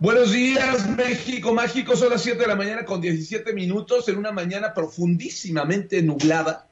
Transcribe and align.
Buenos 0.00 0.32
días, 0.32 0.88
México 0.96 1.54
Mágico. 1.54 1.94
Son 1.94 2.10
las 2.10 2.22
7 2.22 2.40
de 2.40 2.48
la 2.48 2.56
mañana 2.56 2.84
con 2.84 3.00
17 3.00 3.52
minutos 3.52 4.08
en 4.08 4.18
una 4.18 4.32
mañana 4.32 4.74
profundísimamente 4.74 6.02
nublada, 6.02 6.68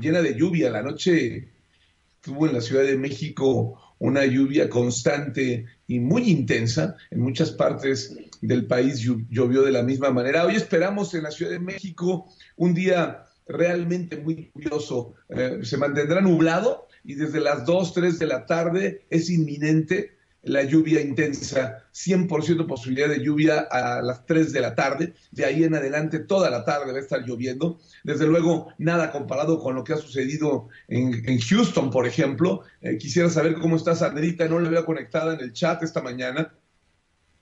llena 0.00 0.20
de 0.20 0.36
lluvia. 0.36 0.68
La 0.70 0.82
noche 0.82 1.48
tuvo 2.20 2.48
en 2.48 2.54
la 2.54 2.60
Ciudad 2.60 2.82
de 2.82 2.96
México 2.96 3.80
una 4.00 4.26
lluvia 4.26 4.68
constante 4.68 5.66
y 5.86 6.00
muy 6.00 6.28
intensa. 6.28 6.96
En 7.12 7.20
muchas 7.20 7.52
partes 7.52 8.16
del 8.40 8.66
país 8.66 8.98
llovió 8.98 9.62
de 9.62 9.72
la 9.72 9.84
misma 9.84 10.10
manera. 10.10 10.44
Hoy 10.44 10.56
esperamos 10.56 11.14
en 11.14 11.22
la 11.22 11.30
Ciudad 11.30 11.52
de 11.52 11.60
México 11.60 12.26
un 12.56 12.74
día 12.74 13.26
realmente 13.46 14.16
muy 14.16 14.46
curioso. 14.46 15.14
Eh, 15.28 15.60
se 15.62 15.76
mantendrá 15.76 16.20
nublado 16.20 16.88
y 17.04 17.14
desde 17.14 17.38
las 17.38 17.64
2, 17.64 17.94
3 17.94 18.18
de 18.18 18.26
la 18.26 18.44
tarde 18.44 19.06
es 19.08 19.30
inminente 19.30 20.15
la 20.46 20.62
lluvia 20.62 21.00
intensa, 21.00 21.84
100% 21.92 22.66
posibilidad 22.66 23.08
de 23.08 23.22
lluvia 23.22 23.66
a 23.68 24.00
las 24.00 24.24
3 24.26 24.52
de 24.52 24.60
la 24.60 24.76
tarde, 24.76 25.12
de 25.32 25.44
ahí 25.44 25.64
en 25.64 25.74
adelante 25.74 26.20
toda 26.20 26.50
la 26.50 26.64
tarde 26.64 26.92
va 26.92 26.98
a 26.98 27.00
estar 27.00 27.24
lloviendo, 27.26 27.80
desde 28.04 28.26
luego 28.26 28.68
nada 28.78 29.10
comparado 29.10 29.58
con 29.58 29.74
lo 29.74 29.82
que 29.82 29.92
ha 29.94 29.96
sucedido 29.96 30.68
en, 30.86 31.40
Houston, 31.40 31.90
por 31.90 32.06
ejemplo, 32.06 32.62
eh, 32.80 32.96
quisiera 32.96 33.28
saber 33.28 33.54
cómo 33.54 33.76
está 33.76 33.96
Sandrita, 33.96 34.46
no 34.46 34.60
la 34.60 34.70
veo 34.70 34.86
conectada 34.86 35.34
en 35.34 35.40
el 35.40 35.52
chat 35.52 35.82
esta 35.82 36.00
mañana, 36.00 36.54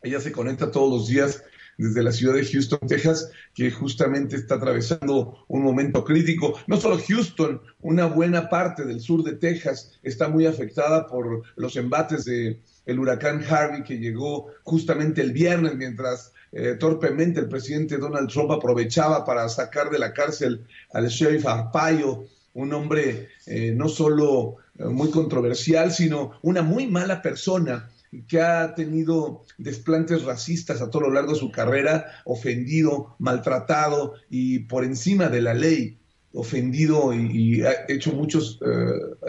ella 0.02 0.20
se 0.20 0.32
conecta 0.32 0.70
todos 0.70 0.90
los 0.90 1.08
días 1.08 1.42
desde 1.76 2.02
la 2.02 2.12
ciudad 2.12 2.34
de 2.34 2.44
Houston, 2.44 2.78
Texas, 2.86 3.30
que 3.54 3.70
justamente 3.70 4.36
está 4.36 4.54
atravesando 4.54 5.44
un 5.48 5.62
momento 5.62 6.04
crítico. 6.04 6.54
No 6.66 6.76
solo 6.76 6.98
Houston, 7.06 7.60
una 7.80 8.06
buena 8.06 8.48
parte 8.48 8.84
del 8.84 9.00
sur 9.00 9.24
de 9.24 9.32
Texas 9.32 9.98
está 10.02 10.28
muy 10.28 10.46
afectada 10.46 11.06
por 11.06 11.42
los 11.56 11.76
embates 11.76 12.24
de 12.24 12.60
el 12.86 12.98
huracán 12.98 13.44
Harvey 13.48 13.82
que 13.82 13.98
llegó 13.98 14.48
justamente 14.62 15.22
el 15.22 15.32
viernes 15.32 15.74
mientras 15.76 16.32
eh, 16.56 16.76
torpemente 16.78 17.40
el 17.40 17.48
presidente 17.48 17.98
Donald 17.98 18.30
Trump 18.30 18.52
aprovechaba 18.52 19.24
para 19.24 19.48
sacar 19.48 19.90
de 19.90 19.98
la 19.98 20.12
cárcel 20.12 20.64
al 20.92 21.08
sheriff 21.08 21.46
Arpaio, 21.46 22.26
un 22.52 22.72
hombre 22.72 23.28
eh, 23.46 23.72
no 23.74 23.88
solo 23.88 24.58
eh, 24.78 24.84
muy 24.84 25.10
controversial, 25.10 25.90
sino 25.90 26.38
una 26.42 26.62
muy 26.62 26.86
mala 26.86 27.22
persona 27.22 27.90
que 28.28 28.40
ha 28.40 28.72
tenido 28.76 29.42
desplantes 29.58 30.22
racistas 30.22 30.80
a 30.80 30.90
todo 30.90 31.02
lo 31.02 31.10
largo 31.10 31.32
de 31.32 31.40
su 31.40 31.50
carrera, 31.50 32.22
ofendido, 32.24 33.16
maltratado 33.18 34.14
y 34.30 34.60
por 34.60 34.84
encima 34.84 35.28
de 35.28 35.42
la 35.42 35.54
ley, 35.54 35.98
ofendido 36.32 37.12
y, 37.12 37.62
ha 37.62 37.72
hecho 37.88 38.12
muchos, 38.12 38.60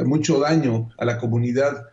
mucho 0.06 0.40
daño 0.40 0.92
a 1.00 1.06
la 1.06 1.18
comunidad 1.18 1.86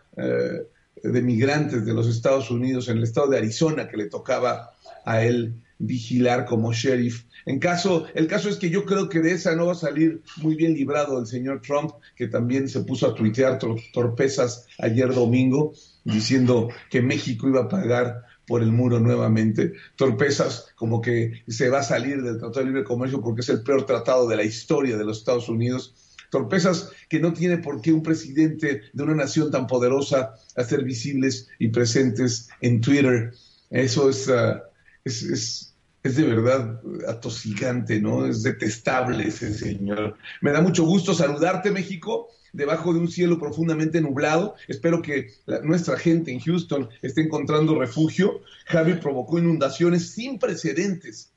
de 1.02 1.22
migrantes 1.22 1.84
de 1.84 1.94
los 1.94 2.08
Estados 2.08 2.50
Unidos 2.50 2.88
en 2.88 2.98
el 2.98 3.04
estado 3.04 3.28
de 3.28 3.38
Arizona 3.38 3.88
que 3.88 3.96
le 3.96 4.06
tocaba 4.06 4.70
a 5.04 5.22
él 5.24 5.54
vigilar 5.78 6.46
como 6.46 6.72
sheriff. 6.72 7.24
En 7.44 7.58
caso, 7.58 8.06
el 8.14 8.28
caso 8.28 8.48
es 8.48 8.56
que 8.56 8.70
yo 8.70 8.84
creo 8.84 9.08
que 9.08 9.20
de 9.20 9.32
esa 9.32 9.56
no 9.56 9.66
va 9.66 9.72
a 9.72 9.76
salir 9.76 10.22
muy 10.36 10.54
bien 10.54 10.74
librado 10.74 11.18
el 11.18 11.26
señor 11.26 11.60
Trump, 11.60 11.90
que 12.14 12.28
también 12.28 12.68
se 12.68 12.84
puso 12.84 13.08
a 13.08 13.14
tuitear 13.14 13.58
torpezas 13.92 14.66
ayer 14.78 15.12
domingo, 15.12 15.72
diciendo 16.04 16.68
que 16.88 17.02
México 17.02 17.48
iba 17.48 17.62
a 17.62 17.68
pagar 17.68 18.22
por 18.46 18.62
el 18.62 18.70
muro 18.70 19.00
nuevamente. 19.00 19.72
Torpezas 19.96 20.68
como 20.76 21.00
que 21.00 21.42
se 21.48 21.68
va 21.68 21.80
a 21.80 21.84
salir 21.84 22.22
del 22.22 22.38
Tratado 22.38 22.60
de 22.60 22.66
Libre 22.66 22.84
Comercio 22.84 23.20
porque 23.20 23.40
es 23.40 23.48
el 23.48 23.62
peor 23.62 23.84
tratado 23.86 24.28
de 24.28 24.36
la 24.36 24.44
historia 24.44 24.96
de 24.96 25.04
los 25.04 25.18
Estados 25.18 25.48
Unidos 25.48 25.94
torpezas 26.32 26.90
que 27.10 27.20
no 27.20 27.34
tiene 27.34 27.58
por 27.58 27.82
qué 27.82 27.92
un 27.92 28.02
presidente 28.02 28.80
de 28.90 29.02
una 29.02 29.14
nación 29.14 29.50
tan 29.50 29.66
poderosa 29.66 30.34
hacer 30.56 30.82
visibles 30.82 31.48
y 31.58 31.68
presentes 31.68 32.48
en 32.62 32.80
Twitter. 32.80 33.34
Eso 33.68 34.08
es, 34.08 34.30
ah, 34.30 34.62
es, 35.04 35.22
es, 35.24 35.74
es, 36.02 36.16
de 36.16 36.22
verdad 36.22 36.80
atosigante, 37.06 38.00
¿no? 38.00 38.24
Es 38.24 38.42
detestable 38.42 39.28
ese 39.28 39.52
señor. 39.52 40.16
Me 40.40 40.52
da 40.52 40.62
mucho 40.62 40.84
gusto 40.84 41.12
saludarte, 41.12 41.70
México, 41.70 42.28
debajo 42.54 42.94
de 42.94 43.00
un 43.00 43.08
cielo 43.08 43.38
profundamente 43.38 44.00
nublado. 44.00 44.54
Espero 44.68 45.02
que 45.02 45.34
nuestra 45.64 45.98
gente 45.98 46.32
en 46.32 46.40
Houston 46.40 46.88
esté 47.02 47.20
encontrando 47.20 47.78
refugio. 47.78 48.40
Javi 48.64 48.94
provocó 48.94 49.38
inundaciones 49.38 50.08
sin 50.12 50.38
precedentes 50.38 51.30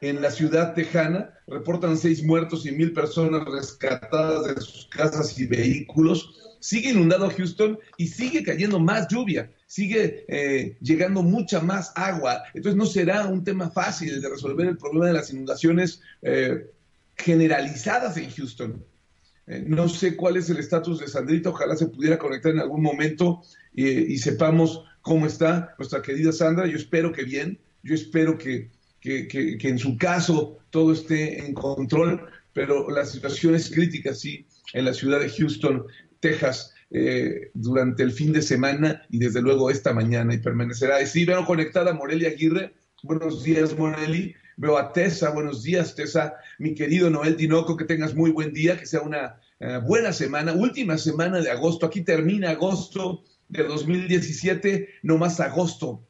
en 0.00 0.22
la 0.22 0.30
ciudad 0.30 0.74
tejana. 0.74 1.34
Reportan 1.46 1.96
seis 1.96 2.22
muertos 2.22 2.66
y 2.66 2.72
mil 2.72 2.92
personas 2.92 3.44
rescatadas 3.44 4.54
de 4.54 4.60
sus 4.60 4.86
casas 4.86 5.38
y 5.38 5.46
vehículos. 5.46 6.36
Sigue 6.60 6.90
inundado 6.90 7.30
Houston 7.30 7.78
y 7.96 8.08
sigue 8.08 8.42
cayendo 8.42 8.78
más 8.78 9.08
lluvia, 9.08 9.50
sigue 9.66 10.26
eh, 10.28 10.76
llegando 10.82 11.22
mucha 11.22 11.60
más 11.60 11.92
agua. 11.94 12.42
Entonces 12.52 12.76
no 12.76 12.84
será 12.84 13.26
un 13.26 13.44
tema 13.44 13.70
fácil 13.70 14.20
de 14.20 14.28
resolver 14.28 14.66
el 14.66 14.76
problema 14.76 15.06
de 15.06 15.14
las 15.14 15.32
inundaciones 15.32 16.02
eh, 16.20 16.70
generalizadas 17.16 18.18
en 18.18 18.30
Houston. 18.30 18.84
Eh, 19.46 19.64
no 19.66 19.88
sé 19.88 20.16
cuál 20.16 20.36
es 20.36 20.50
el 20.50 20.58
estatus 20.58 21.00
de 21.00 21.08
Sandrita, 21.08 21.48
ojalá 21.48 21.76
se 21.76 21.86
pudiera 21.86 22.18
conectar 22.18 22.52
en 22.52 22.60
algún 22.60 22.82
momento 22.82 23.42
y 23.72 24.18
sepamos 24.18 24.84
cómo 25.00 25.26
está 25.26 25.74
nuestra 25.78 26.02
querida 26.02 26.32
Sandra. 26.32 26.66
Yo 26.66 26.76
espero 26.76 27.12
que 27.12 27.24
bien, 27.24 27.58
yo 27.82 27.94
espero 27.94 28.36
que, 28.36 28.70
que, 29.00 29.58
en 29.60 29.78
su 29.78 29.96
caso 29.96 30.58
todo 30.70 30.92
esté 30.92 31.44
en 31.44 31.54
control, 31.54 32.26
pero 32.52 32.90
la 32.90 33.04
situación 33.04 33.54
es 33.54 33.70
crítica, 33.70 34.14
sí, 34.14 34.46
en 34.72 34.84
la 34.84 34.94
ciudad 34.94 35.20
de 35.20 35.30
Houston, 35.30 35.86
Texas, 36.20 36.74
eh, 36.90 37.50
durante 37.54 38.02
el 38.02 38.12
fin 38.12 38.32
de 38.32 38.42
semana 38.42 39.02
y 39.10 39.18
desde 39.18 39.40
luego 39.40 39.70
esta 39.70 39.92
mañana 39.92 40.34
y 40.34 40.38
permanecerá. 40.38 41.04
Sí, 41.06 41.24
veo 41.24 41.44
conectada 41.44 41.92
a 41.92 41.94
Moreli 41.94 42.26
Aguirre. 42.26 42.74
Buenos 43.02 43.44
días, 43.44 43.78
Moreli. 43.78 44.34
Veo 44.56 44.76
a 44.76 44.92
Tessa. 44.92 45.30
Buenos 45.30 45.62
días, 45.62 45.94
Tessa. 45.94 46.34
Mi 46.58 46.74
querido 46.74 47.08
Noel 47.08 47.36
Tinoco, 47.36 47.76
que 47.76 47.84
tengas 47.84 48.14
muy 48.14 48.32
buen 48.32 48.52
día, 48.52 48.78
que 48.78 48.86
sea 48.86 49.02
una 49.02 49.40
eh, 49.60 49.80
buena 49.84 50.12
semana, 50.12 50.52
última 50.52 50.98
semana 50.98 51.40
de 51.40 51.50
agosto. 51.50 51.86
Aquí 51.86 52.02
termina 52.02 52.50
agosto 52.50 53.22
de 53.48 53.62
2017, 53.62 54.88
no 55.02 55.16
más 55.16 55.38
agosto 55.38 56.06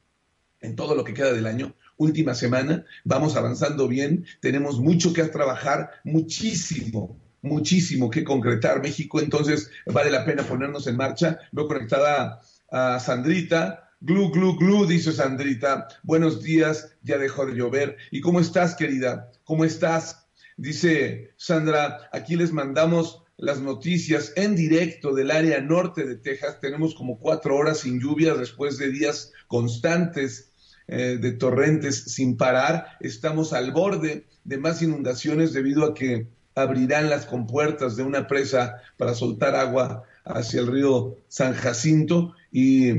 en 0.61 0.77
todo 0.77 0.95
lo 0.95 1.05
que 1.05 1.15
queda 1.15 1.33
del 1.33 1.47
año 1.47 1.75
última 2.01 2.35
semana, 2.35 2.87
vamos 3.05 3.37
avanzando 3.37 3.87
bien, 3.87 4.25
tenemos 4.41 4.81
mucho 4.81 5.13
que 5.13 5.23
trabajar, 5.25 5.91
muchísimo, 6.03 7.21
muchísimo 7.43 8.09
que 8.09 8.25
concretar 8.25 8.81
México, 8.83 9.21
entonces 9.21 9.71
vale 9.85 10.11
la 10.11 10.25
pena 10.25 10.43
ponernos 10.43 10.87
en 10.87 10.97
marcha. 10.97 11.39
Veo 11.53 11.69
conectada 11.69 12.41
a 12.71 12.99
Sandrita, 13.01 13.91
glu, 14.01 14.31
glu, 14.31 14.57
glu, 14.57 14.87
dice 14.87 15.13
Sandrita, 15.13 15.89
buenos 16.03 16.43
días, 16.43 16.97
ya 17.03 17.19
dejó 17.19 17.45
de 17.45 17.55
llover. 17.55 17.99
¿Y 18.11 18.23
cómo 18.23 18.41
estás, 18.41 18.75
querida? 18.75 19.31
¿Cómo 19.45 19.67
estás? 19.67 20.27
Dice 20.57 21.35
Sandra, 21.37 22.09
aquí 22.13 22.35
les 22.35 22.51
mandamos 22.51 23.23
las 23.37 23.61
noticias 23.61 24.33
en 24.37 24.57
directo 24.57 25.15
del 25.15 25.31
área 25.31 25.61
norte 25.61 26.07
de 26.07 26.17
Texas. 26.17 26.61
Tenemos 26.61 26.95
como 26.95 27.19
cuatro 27.19 27.57
horas 27.57 27.81
sin 27.81 28.01
lluvia 28.01 28.35
después 28.35 28.79
de 28.79 28.91
días 28.91 29.33
constantes 29.49 30.50
eh, 30.93 31.19
de 31.21 31.31
torrentes 31.31 32.03
sin 32.07 32.37
parar. 32.37 32.97
Estamos 32.99 33.53
al 33.53 33.71
borde 33.71 34.25
de 34.43 34.59
más 34.59 34.83
inundaciones 34.83 35.53
debido 35.53 35.85
a 35.85 35.95
que 35.95 36.27
abrirán 36.57 37.09
las 37.09 37.27
compuertas 37.27 37.95
de 37.95 38.03
una 38.03 38.27
presa 38.27 38.83
para 38.97 39.15
soltar 39.15 39.55
agua 39.55 40.03
hacia 40.25 40.61
el 40.61 40.67
río 40.67 41.17
San 41.29 41.55
Jacinto 41.55 42.35
y, 42.51 42.91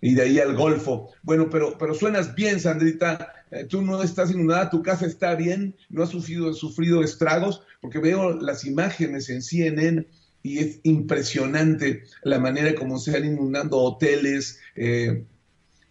de 0.00 0.22
ahí 0.22 0.38
al 0.38 0.54
Golfo. 0.54 1.10
Bueno, 1.24 1.50
pero, 1.50 1.76
pero 1.76 1.94
suenas 1.94 2.36
bien, 2.36 2.60
Sandrita. 2.60 3.32
Eh, 3.50 3.64
tú 3.64 3.82
no 3.82 4.04
estás 4.04 4.30
inundada, 4.30 4.70
tu 4.70 4.84
casa 4.84 5.04
está 5.04 5.34
bien, 5.34 5.74
no 5.90 6.04
has 6.04 6.10
sufrido, 6.10 6.54
sufrido 6.54 7.02
estragos, 7.02 7.62
porque 7.80 7.98
veo 7.98 8.34
las 8.34 8.64
imágenes 8.64 9.30
en 9.30 9.42
CNN 9.42 10.06
y 10.44 10.58
es 10.58 10.78
impresionante 10.84 12.04
la 12.22 12.38
manera 12.38 12.76
como 12.76 13.00
se 13.00 13.16
han 13.16 13.24
inundando 13.24 13.78
hoteles, 13.78 14.60
eh, 14.76 15.24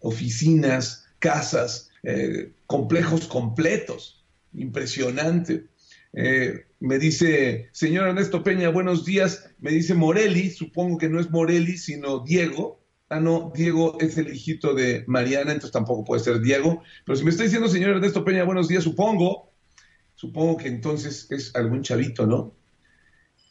oficinas, 0.00 1.05
casas, 1.26 1.90
eh, 2.04 2.52
complejos 2.66 3.26
completos. 3.26 4.24
Impresionante. 4.54 5.66
Eh, 6.12 6.66
me 6.78 7.00
dice, 7.00 7.68
señor 7.72 8.06
Ernesto 8.06 8.44
Peña, 8.44 8.68
buenos 8.68 9.04
días. 9.04 9.50
Me 9.58 9.72
dice 9.72 9.94
Morelli, 9.94 10.50
supongo 10.50 10.98
que 10.98 11.08
no 11.08 11.18
es 11.18 11.30
Morelli, 11.30 11.78
sino 11.78 12.20
Diego. 12.20 12.80
Ah, 13.08 13.18
no, 13.18 13.52
Diego 13.52 13.98
es 13.98 14.16
el 14.18 14.32
hijito 14.32 14.72
de 14.72 15.02
Mariana, 15.08 15.50
entonces 15.50 15.72
tampoco 15.72 16.04
puede 16.04 16.22
ser 16.22 16.40
Diego. 16.40 16.80
Pero 17.04 17.16
si 17.16 17.24
me 17.24 17.30
está 17.30 17.42
diciendo, 17.42 17.68
señor 17.68 17.90
Ernesto 17.90 18.24
Peña, 18.24 18.44
buenos 18.44 18.68
días, 18.68 18.84
supongo, 18.84 19.52
supongo 20.14 20.58
que 20.58 20.68
entonces 20.68 21.26
es 21.30 21.56
algún 21.56 21.82
chavito, 21.82 22.24
¿no? 22.24 22.54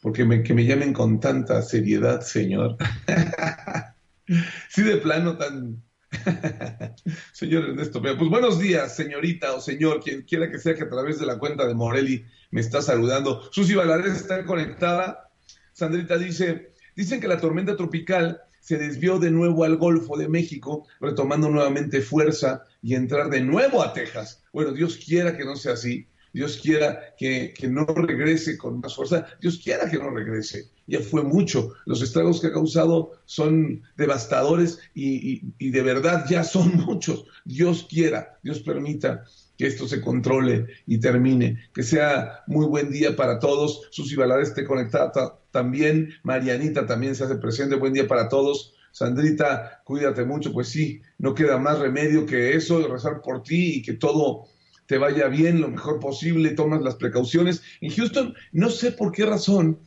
Porque 0.00 0.42
que 0.42 0.54
me 0.54 0.64
llamen 0.64 0.94
con 0.94 1.20
tanta 1.20 1.60
seriedad, 1.60 2.22
señor. 2.22 2.78
sí, 4.70 4.82
de 4.82 4.96
plano 4.96 5.36
tan... 5.36 5.82
señor 7.32 7.70
Ernesto. 7.70 8.00
Pues 8.00 8.16
buenos 8.16 8.58
días, 8.58 8.94
señorita 8.94 9.54
o 9.54 9.60
señor, 9.60 10.02
quien 10.02 10.22
quiera 10.22 10.50
que 10.50 10.58
sea 10.58 10.74
que 10.74 10.84
a 10.84 10.88
través 10.88 11.18
de 11.18 11.26
la 11.26 11.38
cuenta 11.38 11.66
de 11.66 11.74
Morelli 11.74 12.24
me 12.50 12.60
está 12.60 12.82
saludando. 12.82 13.48
Susi 13.52 13.74
Valadez 13.74 14.14
está 14.14 14.44
conectada. 14.44 15.30
Sandrita 15.72 16.16
dice, 16.16 16.72
dicen 16.94 17.20
que 17.20 17.28
la 17.28 17.40
tormenta 17.40 17.76
tropical 17.76 18.40
se 18.60 18.78
desvió 18.78 19.18
de 19.18 19.30
nuevo 19.30 19.64
al 19.64 19.76
Golfo 19.76 20.16
de 20.16 20.28
México, 20.28 20.86
retomando 21.00 21.48
nuevamente 21.48 22.00
fuerza 22.00 22.64
y 22.82 22.94
entrar 22.94 23.30
de 23.30 23.40
nuevo 23.40 23.82
a 23.82 23.92
Texas. 23.92 24.42
Bueno, 24.52 24.72
Dios 24.72 24.96
quiera 24.96 25.36
que 25.36 25.44
no 25.44 25.54
sea 25.54 25.74
así. 25.74 26.08
Dios 26.32 26.58
quiera 26.62 27.14
que, 27.16 27.54
no 27.68 27.84
regrese 27.86 28.58
con 28.58 28.80
más 28.80 28.94
fuerza. 28.94 29.26
Dios 29.40 29.60
quiera 29.62 29.88
que 29.88 29.98
no 29.98 30.10
regrese. 30.10 30.70
Ya 30.86 31.00
fue 31.00 31.22
mucho. 31.22 31.74
Los 31.84 32.02
estragos 32.02 32.40
que 32.40 32.48
ha 32.48 32.52
causado 32.52 33.12
son 33.24 33.82
devastadores 33.96 34.78
y, 34.94 35.42
y 35.58 35.70
de 35.70 35.82
verdad 35.82 36.26
ya 36.28 36.44
son 36.44 36.76
muchos. 36.86 37.26
Dios 37.44 37.86
quiera, 37.88 38.38
Dios 38.42 38.60
permita 38.60 39.24
que 39.56 39.66
esto 39.66 39.88
se 39.88 40.00
controle 40.00 40.66
y 40.86 40.98
termine. 40.98 41.68
Que 41.72 41.82
sea 41.82 42.42
muy 42.46 42.66
buen 42.66 42.90
día 42.90 43.16
para 43.16 43.38
todos. 43.38 43.88
Susi 43.90 44.16
Valadez 44.16 44.48
esté 44.48 44.64
conectada 44.64 45.38
también. 45.50 46.10
Marianita 46.22 46.86
también 46.86 47.14
se 47.14 47.24
hace 47.24 47.36
presente. 47.36 47.76
Buen 47.76 47.92
día 47.92 48.06
para 48.06 48.28
todos. 48.28 48.74
Sandrita, 48.92 49.82
cuídate 49.84 50.24
mucho. 50.24 50.52
Pues 50.52 50.68
sí, 50.68 51.00
no 51.18 51.34
queda 51.34 51.58
más 51.58 51.78
remedio 51.78 52.26
que 52.26 52.54
eso, 52.54 52.86
rezar 52.88 53.22
por 53.22 53.42
ti 53.42 53.76
y 53.76 53.82
que 53.82 53.94
todo 53.94 54.46
te 54.86 54.98
vaya 54.98 55.28
bien 55.28 55.60
lo 55.60 55.68
mejor 55.68 56.00
posible. 56.00 56.50
Tomas 56.50 56.82
las 56.82 56.96
precauciones. 56.96 57.62
En 57.80 57.90
Houston, 57.90 58.34
no 58.52 58.70
sé 58.70 58.92
por 58.92 59.12
qué 59.12 59.24
razón, 59.26 59.78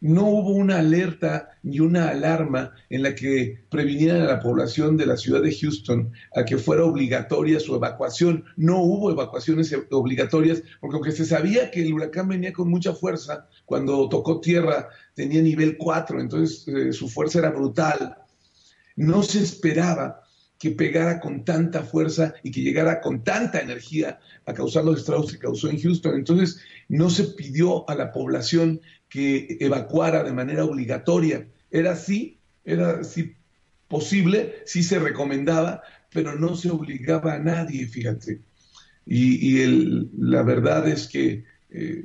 no 0.00 0.26
hubo 0.26 0.50
una 0.50 0.78
alerta 0.78 1.58
ni 1.62 1.80
una 1.80 2.08
alarma 2.08 2.72
en 2.88 3.02
la 3.02 3.14
que 3.14 3.64
previnieran 3.68 4.22
a 4.22 4.26
la 4.26 4.40
población 4.40 4.96
de 4.96 5.06
la 5.06 5.16
ciudad 5.16 5.42
de 5.42 5.54
Houston 5.54 6.12
a 6.34 6.44
que 6.44 6.58
fuera 6.58 6.84
obligatoria 6.84 7.58
su 7.58 7.74
evacuación. 7.74 8.44
No 8.56 8.80
hubo 8.82 9.10
evacuaciones 9.10 9.74
obligatorias 9.90 10.62
porque 10.80 10.96
aunque 10.96 11.12
se 11.12 11.24
sabía 11.24 11.70
que 11.70 11.82
el 11.82 11.92
huracán 11.92 12.28
venía 12.28 12.52
con 12.52 12.70
mucha 12.70 12.92
fuerza, 12.94 13.48
cuando 13.64 14.08
tocó 14.08 14.40
tierra 14.40 14.88
tenía 15.14 15.42
nivel 15.42 15.76
4, 15.76 16.20
entonces 16.20 16.68
eh, 16.68 16.92
su 16.92 17.08
fuerza 17.08 17.40
era 17.40 17.50
brutal. 17.50 18.18
No 18.94 19.22
se 19.22 19.40
esperaba 19.42 20.22
que 20.58 20.70
pegara 20.72 21.20
con 21.20 21.44
tanta 21.44 21.82
fuerza 21.82 22.34
y 22.42 22.50
que 22.50 22.62
llegara 22.62 23.00
con 23.00 23.22
tanta 23.22 23.60
energía 23.60 24.18
a 24.44 24.52
causar 24.52 24.84
los 24.84 24.98
estragos 24.98 25.30
que 25.32 25.38
causó 25.38 25.68
en 25.68 25.80
Houston. 25.80 26.16
Entonces, 26.16 26.60
no 26.88 27.10
se 27.10 27.24
pidió 27.24 27.88
a 27.88 27.94
la 27.94 28.12
población 28.12 28.80
que 29.08 29.56
evacuara 29.60 30.22
de 30.22 30.32
manera 30.32 30.64
obligatoria. 30.64 31.46
Era 31.70 31.92
así, 31.92 32.38
era 32.64 33.00
así 33.00 33.34
posible, 33.88 34.56
sí 34.66 34.82
se 34.82 34.98
recomendaba, 34.98 35.82
pero 36.12 36.38
no 36.38 36.56
se 36.56 36.70
obligaba 36.70 37.34
a 37.34 37.38
nadie, 37.38 37.86
fíjate. 37.86 38.40
Y, 39.06 39.64
la 40.18 40.42
verdad 40.42 40.86
es 40.86 41.08
que 41.08 41.44
eh, 41.70 42.04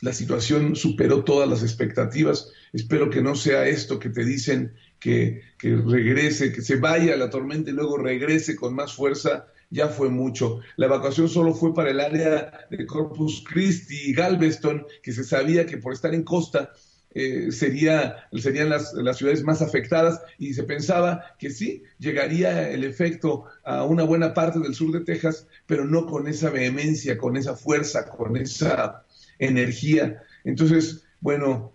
la 0.00 0.12
situación 0.12 0.74
superó 0.74 1.24
todas 1.24 1.48
las 1.48 1.62
expectativas. 1.62 2.50
Espero 2.72 3.10
que 3.10 3.20
no 3.20 3.34
sea 3.34 3.66
esto 3.66 3.98
que 3.98 4.08
te 4.08 4.24
dicen 4.24 4.72
que, 4.98 5.42
que 5.58 5.76
regrese, 5.76 6.52
que 6.52 6.62
se 6.62 6.76
vaya 6.76 7.16
la 7.16 7.28
tormenta 7.28 7.70
y 7.70 7.74
luego 7.74 7.98
regrese 7.98 8.56
con 8.56 8.74
más 8.74 8.94
fuerza 8.94 9.46
ya 9.70 9.88
fue 9.88 10.08
mucho. 10.08 10.60
La 10.76 10.86
evacuación 10.86 11.28
solo 11.28 11.54
fue 11.54 11.74
para 11.74 11.90
el 11.90 12.00
área 12.00 12.66
de 12.70 12.86
Corpus 12.86 13.44
Christi 13.48 14.10
y 14.10 14.12
Galveston, 14.12 14.86
que 15.02 15.12
se 15.12 15.24
sabía 15.24 15.66
que 15.66 15.78
por 15.78 15.92
estar 15.92 16.14
en 16.14 16.22
costa 16.22 16.72
eh, 17.18 17.50
sería, 17.50 18.28
serían 18.32 18.68
las, 18.68 18.92
las, 18.92 19.16
ciudades 19.16 19.42
más 19.42 19.62
afectadas 19.62 20.20
y 20.38 20.52
se 20.52 20.64
pensaba 20.64 21.24
que 21.38 21.50
sí, 21.50 21.82
llegaría 21.98 22.68
el 22.68 22.84
efecto 22.84 23.46
a 23.64 23.84
una 23.84 24.02
buena 24.02 24.34
parte 24.34 24.58
del 24.58 24.74
sur 24.74 24.92
de 24.92 25.00
Texas, 25.00 25.46
pero 25.66 25.86
no 25.86 26.04
con 26.04 26.28
esa 26.28 26.50
vehemencia, 26.50 27.16
con 27.16 27.38
esa 27.38 27.56
fuerza, 27.56 28.06
con 28.10 28.36
esa 28.36 29.06
energía. 29.38 30.22
Entonces, 30.44 31.04
bueno, 31.20 31.72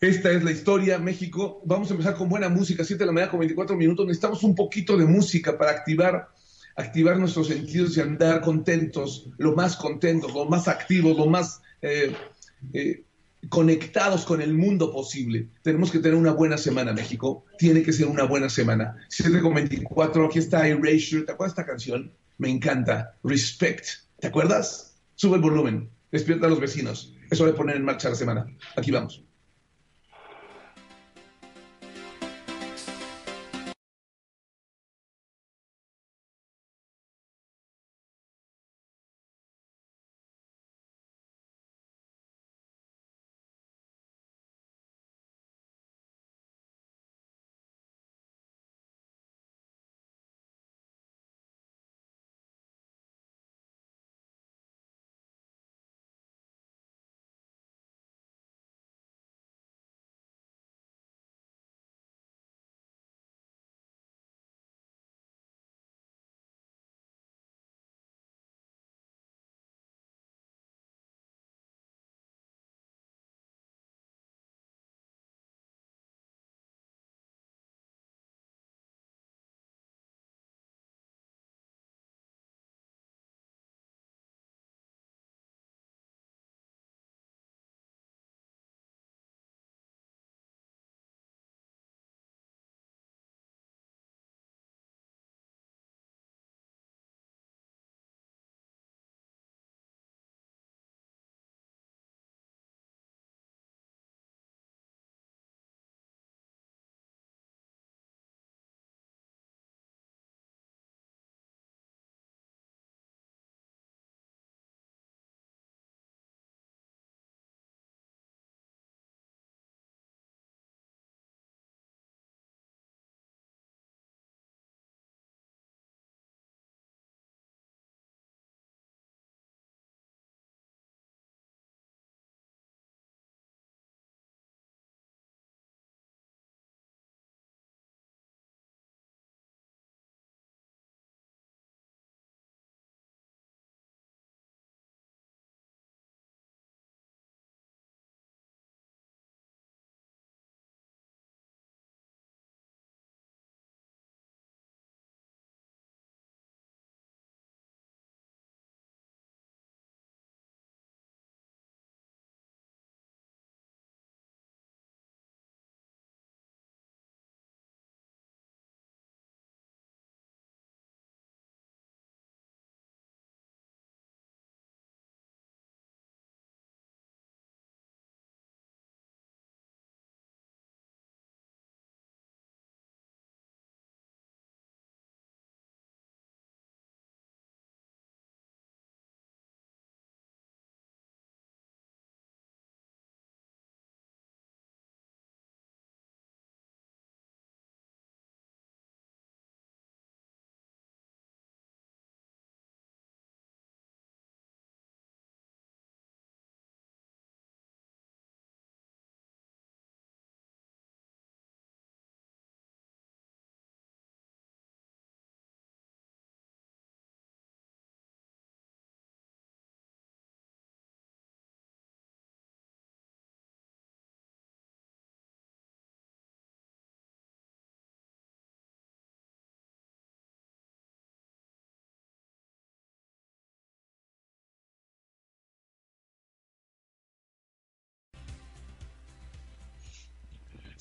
esta 0.00 0.32
es 0.32 0.42
la 0.42 0.50
historia, 0.50 0.98
México. 0.98 1.62
Vamos 1.64 1.88
a 1.90 1.92
empezar 1.92 2.16
con 2.16 2.28
buena 2.28 2.48
música, 2.48 2.82
7 2.82 2.98
de 2.98 3.06
la 3.06 3.12
mañana 3.12 3.30
con 3.30 3.38
24 3.38 3.76
minutos. 3.76 4.04
Necesitamos 4.04 4.42
un 4.42 4.56
poquito 4.56 4.96
de 4.96 5.04
música 5.04 5.56
para 5.56 5.70
activar 5.70 6.28
activar 6.76 7.18
nuestros 7.18 7.48
sentidos 7.48 7.96
y 7.96 8.00
andar 8.00 8.40
contentos, 8.40 9.28
lo 9.38 9.54
más 9.54 9.76
contentos, 9.76 10.32
lo 10.32 10.44
más 10.46 10.68
activos, 10.68 11.16
lo 11.16 11.26
más 11.26 11.60
eh, 11.82 12.14
eh, 12.72 13.04
conectados 13.48 14.24
con 14.24 14.40
el 14.40 14.54
mundo 14.54 14.92
posible. 14.92 15.48
Tenemos 15.62 15.90
que 15.90 15.98
tener 15.98 16.16
una 16.16 16.32
buena 16.32 16.56
semana, 16.56 16.92
México. 16.92 17.44
Tiene 17.58 17.82
que 17.82 17.92
ser 17.92 18.06
una 18.06 18.24
buena 18.24 18.48
semana. 18.48 18.96
7.24, 19.10 20.26
aquí 20.26 20.38
está 20.38 20.66
Erasure. 20.66 21.24
¿Te 21.24 21.32
acuerdas 21.32 21.52
esta 21.52 21.66
canción? 21.66 22.12
Me 22.38 22.50
encanta. 22.50 23.16
Respect. 23.24 23.86
¿Te 24.20 24.28
acuerdas? 24.28 24.94
Sube 25.16 25.36
el 25.36 25.42
volumen. 25.42 25.90
Despierta 26.10 26.46
a 26.46 26.50
los 26.50 26.60
vecinos. 26.60 27.14
Eso 27.30 27.46
de 27.46 27.52
poner 27.52 27.76
en 27.76 27.84
marcha 27.84 28.08
la 28.08 28.14
semana. 28.14 28.46
Aquí 28.76 28.90
vamos. 28.90 29.24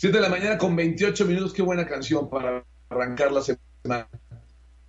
7 0.01 0.17
de 0.17 0.23
la 0.23 0.29
mañana 0.29 0.57
con 0.57 0.75
28 0.75 1.25
minutos, 1.27 1.53
qué 1.53 1.61
buena 1.61 1.85
canción 1.85 2.27
para 2.27 2.65
arrancar 2.89 3.31
la 3.31 3.41
semana. 3.43 4.09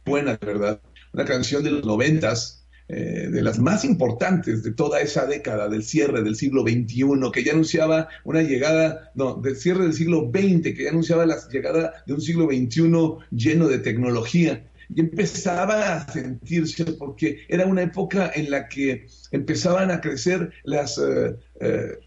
Buena, 0.06 0.38
de 0.38 0.46
verdad. 0.46 0.80
Una 1.12 1.26
canción 1.26 1.62
de 1.62 1.70
los 1.70 1.84
noventas, 1.84 2.66
eh, 2.88 3.28
de 3.30 3.42
las 3.42 3.58
más 3.58 3.84
importantes 3.84 4.62
de 4.62 4.72
toda 4.72 5.02
esa 5.02 5.26
década 5.26 5.68
del 5.68 5.84
cierre 5.84 6.22
del 6.22 6.34
siglo 6.34 6.62
XXI, 6.62 7.30
que 7.30 7.44
ya 7.44 7.52
anunciaba 7.52 8.08
una 8.24 8.40
llegada, 8.40 9.12
no, 9.14 9.34
del 9.34 9.54
cierre 9.56 9.82
del 9.82 9.92
siglo 9.92 10.30
XX, 10.34 10.74
que 10.74 10.84
ya 10.84 10.88
anunciaba 10.88 11.26
la 11.26 11.36
llegada 11.50 11.92
de 12.06 12.14
un 12.14 12.22
siglo 12.22 12.46
XXI 12.46 13.26
lleno 13.32 13.68
de 13.68 13.80
tecnología. 13.80 14.66
Y 14.88 15.00
empezaba 15.00 15.94
a 15.94 16.10
sentirse, 16.10 16.86
porque 16.86 17.40
era 17.50 17.66
una 17.66 17.82
época 17.82 18.32
en 18.34 18.50
la 18.50 18.66
que 18.66 19.08
empezaban 19.30 19.90
a 19.90 20.00
crecer 20.00 20.54
las... 20.64 20.96
Eh, 20.96 21.36
eh, 21.60 21.98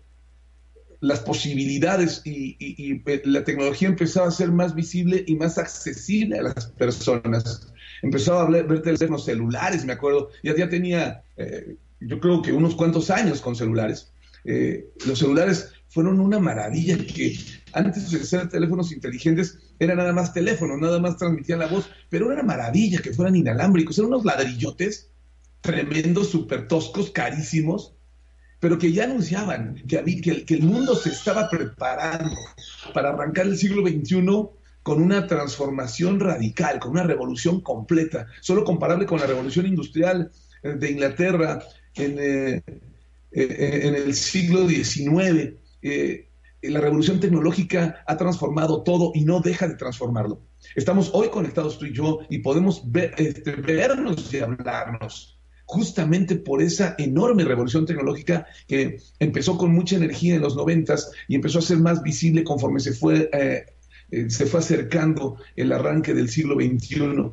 las 1.02 1.20
posibilidades 1.20 2.22
y, 2.26 3.02
la 3.26 3.44
tecnología 3.44 3.88
empezaba 3.88 4.28
a 4.28 4.32
ser 4.32 4.52
más 4.52 4.76
visible 4.76 5.24
y 5.28 5.36
más 5.36 5.58
accesible 5.58 6.40
a 6.40 6.44
las 6.44 6.68
personas. 6.68 7.72
Empezaba 8.02 8.44
a 8.44 8.50
ver, 8.50 8.82
teléfonos 8.82 9.26
celulares, 9.26 9.86
me 9.86 9.94
acuerdo, 9.94 10.30
ya, 10.44 10.56
ya 10.56 10.70
tenía, 10.70 11.24
eh, 11.38 11.76
yo 12.00 12.20
creo 12.20 12.42
que 12.42 12.54
unos 12.54 12.76
cuantos 12.76 13.10
años 13.10 13.42
con 13.42 13.56
celulares. 13.56 14.12
Eh, 14.44 14.90
los 15.08 15.20
celulares 15.20 15.72
fueron 15.90 16.20
una 16.20 16.40
maravilla 16.40 16.98
que 16.98 17.36
antes 17.74 18.12
de 18.12 18.24
ser 18.24 18.50
teléfonos 18.50 18.92
inteligentes 18.92 19.58
era 19.80 19.96
nada 19.96 20.14
más 20.14 20.34
teléfono, 20.34 20.78
nada 20.78 21.00
más 21.00 21.18
transmitían 21.18 21.60
la 21.60 21.68
voz, 21.68 21.90
pero 22.10 22.26
era 22.26 22.36
una 22.36 22.44
maravilla 22.44 23.02
que 23.02 23.14
fueran 23.14 23.36
inalámbricos, 23.36 23.98
eran 23.98 24.12
unos 24.12 24.26
ladrillotes 24.26 25.10
tremendos, 25.62 26.30
súper 26.30 26.68
toscos, 26.68 27.10
carísimos, 27.10 27.95
pero 28.66 28.80
que 28.80 28.92
ya 28.92 29.04
anunciaban 29.04 29.76
que, 29.88 30.44
que, 30.44 30.56
el 30.56 30.64
mundo 30.64 30.96
se 30.96 31.10
estaba 31.10 31.48
preparando 31.48 32.36
para 32.96 33.10
arrancar 33.10 33.46
el 33.46 33.58
siglo 33.58 33.88
XXI 33.88 34.26
con 34.82 35.04
una 35.04 35.28
transformación 35.28 36.20
radical, 36.20 36.80
con 36.80 36.94
una 36.94 37.04
revolución 37.04 37.62
completa, 37.62 38.26
solo 38.42 38.64
comparable 38.64 39.06
con 39.06 39.20
la 39.20 39.28
revolución 39.28 39.68
industrial 39.68 40.32
eh, 40.64 40.70
de 40.70 40.92
Inglaterra 40.92 41.60
en, 41.94 42.18
eh, 42.18 42.64
eh, 43.34 43.94
el 44.04 44.16
siglo 44.16 44.68
XIX. 44.68 45.54
la 46.64 46.82
revolución 46.82 47.20
tecnológica 47.20 48.04
ha 48.08 48.18
transformado 48.18 48.82
todo 48.82 49.12
y 49.14 49.26
no 49.26 49.42
deja 49.42 49.68
de 49.68 49.76
transformarlo. 49.76 50.42
Estamos 50.74 51.12
hoy 51.14 51.30
conectados 51.30 51.78
tú 51.78 51.86
y 51.86 51.94
yo 51.94 52.22
y 52.32 52.40
podemos 52.40 52.82
este, 53.16 53.58
vernos 53.58 54.34
y 54.34 54.40
hablarnos 54.40 55.35
justamente 55.66 56.36
por 56.36 56.62
esa 56.62 56.96
enorme 56.98 57.44
revolución 57.44 57.86
tecnológica 57.86 58.48
que 58.68 59.00
empezó 59.20 59.58
con 59.58 59.74
mucha 59.74 59.96
energía 59.96 60.36
en 60.36 60.42
los 60.42 60.56
noventas 60.56 61.12
y 61.28 61.36
empezó 61.36 61.60
a 61.60 61.64
ser 61.64 61.78
más 61.78 62.04
visible 62.04 62.44
conforme 62.44 62.80
se 62.80 62.94
fue, 62.94 63.30
eh, 63.34 63.66
eh, 64.12 64.30
se 64.30 64.46
fue 64.46 64.60
acercando 64.60 65.38
el 65.56 65.72
arranque 65.72 66.14
del 66.14 66.30
siglo 66.30 66.56
XXI. 66.56 67.32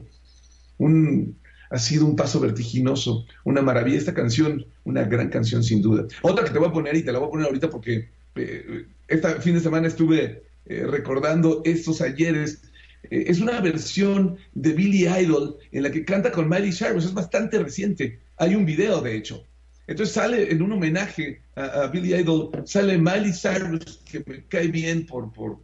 Un, 0.78 1.36
ha 1.70 1.78
sido 1.78 2.06
un 2.06 2.16
paso 2.16 2.40
vertiginoso, 2.40 3.26
una 3.44 3.62
maravilla. 3.62 3.98
Esta 3.98 4.14
canción, 4.14 4.66
una 4.84 5.04
gran 5.04 5.28
canción 5.28 5.62
sin 5.62 5.82
duda. 5.82 6.06
Otra 6.22 6.44
que 6.44 6.50
te 6.50 6.58
voy 6.58 6.68
a 6.68 6.72
poner 6.72 6.96
y 6.96 7.02
te 7.02 7.12
la 7.12 7.18
voy 7.18 7.28
a 7.28 7.32
poner 7.32 7.46
ahorita 7.46 7.70
porque 7.70 8.08
eh, 8.34 8.86
este 9.08 9.28
fin 9.40 9.54
de 9.54 9.60
semana 9.60 9.88
estuve 9.88 10.42
recordando 10.64 11.60
estos 11.64 12.00
ayeres 12.00 12.62
es 13.10 13.40
una 13.40 13.60
versión 13.60 14.38
de 14.54 14.72
Billy 14.72 15.08
Idol 15.08 15.58
en 15.72 15.82
la 15.82 15.90
que 15.90 16.04
canta 16.04 16.30
con 16.30 16.48
Miley 16.48 16.72
Cyrus, 16.72 17.04
es 17.04 17.14
bastante 17.14 17.58
reciente, 17.58 18.20
hay 18.42 18.56
un 18.56 18.66
video 18.66 19.00
de 19.00 19.16
hecho. 19.16 19.46
Entonces 19.86 20.14
sale 20.14 20.50
en 20.50 20.62
un 20.62 20.72
homenaje 20.72 21.42
a, 21.54 21.86
Billy 21.86 22.14
Idol, 22.14 22.50
sale 22.64 22.98
Miley 22.98 23.32
Cyrus, 23.32 24.00
que 24.10 24.24
me 24.26 24.44
cae 24.46 24.66
bien 24.66 25.06
por, 25.06 25.32
por, 25.32 25.60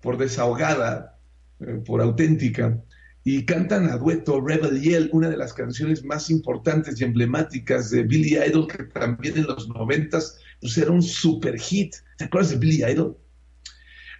por 0.00 0.18
desahogada, 0.18 1.18
eh, 1.60 1.82
por 1.84 2.00
auténtica, 2.00 2.80
y 3.24 3.44
cantan 3.44 3.88
a 3.88 3.96
dueto 3.96 4.40
Rebel 4.40 4.80
Yell, 4.80 5.10
una 5.12 5.28
de 5.30 5.36
las 5.36 5.52
canciones 5.52 6.04
más 6.04 6.30
importantes 6.30 7.00
y 7.00 7.04
emblemáticas 7.04 7.90
de 7.90 8.04
Billy 8.04 8.36
Idol, 8.36 8.68
que 8.68 8.84
también 8.84 9.38
en 9.38 9.46
los 9.46 9.68
noventas 9.68 10.38
pues 10.60 10.78
era 10.78 10.92
un 10.92 11.02
super 11.02 11.58
hit. 11.58 11.96
¿Te 12.18 12.24
acuerdas 12.26 12.50
de 12.50 12.58
Billy 12.58 12.84
Idol? 12.84 13.16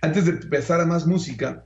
Antes 0.01 0.25
de 0.25 0.33
empezar 0.33 0.81
a 0.81 0.87
más 0.87 1.07
música, 1.07 1.65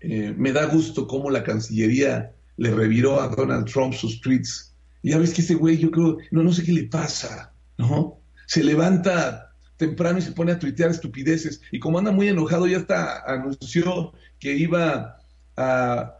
eh, 0.00 0.32
me 0.36 0.52
da 0.52 0.66
gusto 0.66 1.08
cómo 1.08 1.30
la 1.30 1.42
Cancillería 1.42 2.32
le 2.56 2.70
reviró 2.70 3.20
a 3.20 3.28
Donald 3.28 3.66
Trump 3.66 3.94
sus 3.94 4.20
tweets. 4.20 4.75
Ya 5.10 5.18
ves 5.18 5.32
que 5.32 5.40
ese 5.40 5.54
güey, 5.54 5.78
yo 5.78 5.92
creo, 5.92 6.18
no, 6.32 6.42
no 6.42 6.52
sé 6.52 6.64
qué 6.64 6.72
le 6.72 6.84
pasa, 6.84 7.52
¿no? 7.78 8.18
Se 8.46 8.64
levanta 8.64 9.54
temprano 9.76 10.18
y 10.18 10.22
se 10.22 10.32
pone 10.32 10.50
a 10.50 10.58
tuitear 10.58 10.90
estupideces. 10.90 11.60
Y 11.70 11.78
como 11.78 11.98
anda 11.98 12.10
muy 12.10 12.28
enojado, 12.28 12.66
ya 12.66 12.78
hasta 12.78 13.22
anunció 13.24 14.12
que 14.40 14.56
iba 14.56 15.18
a, 15.56 16.16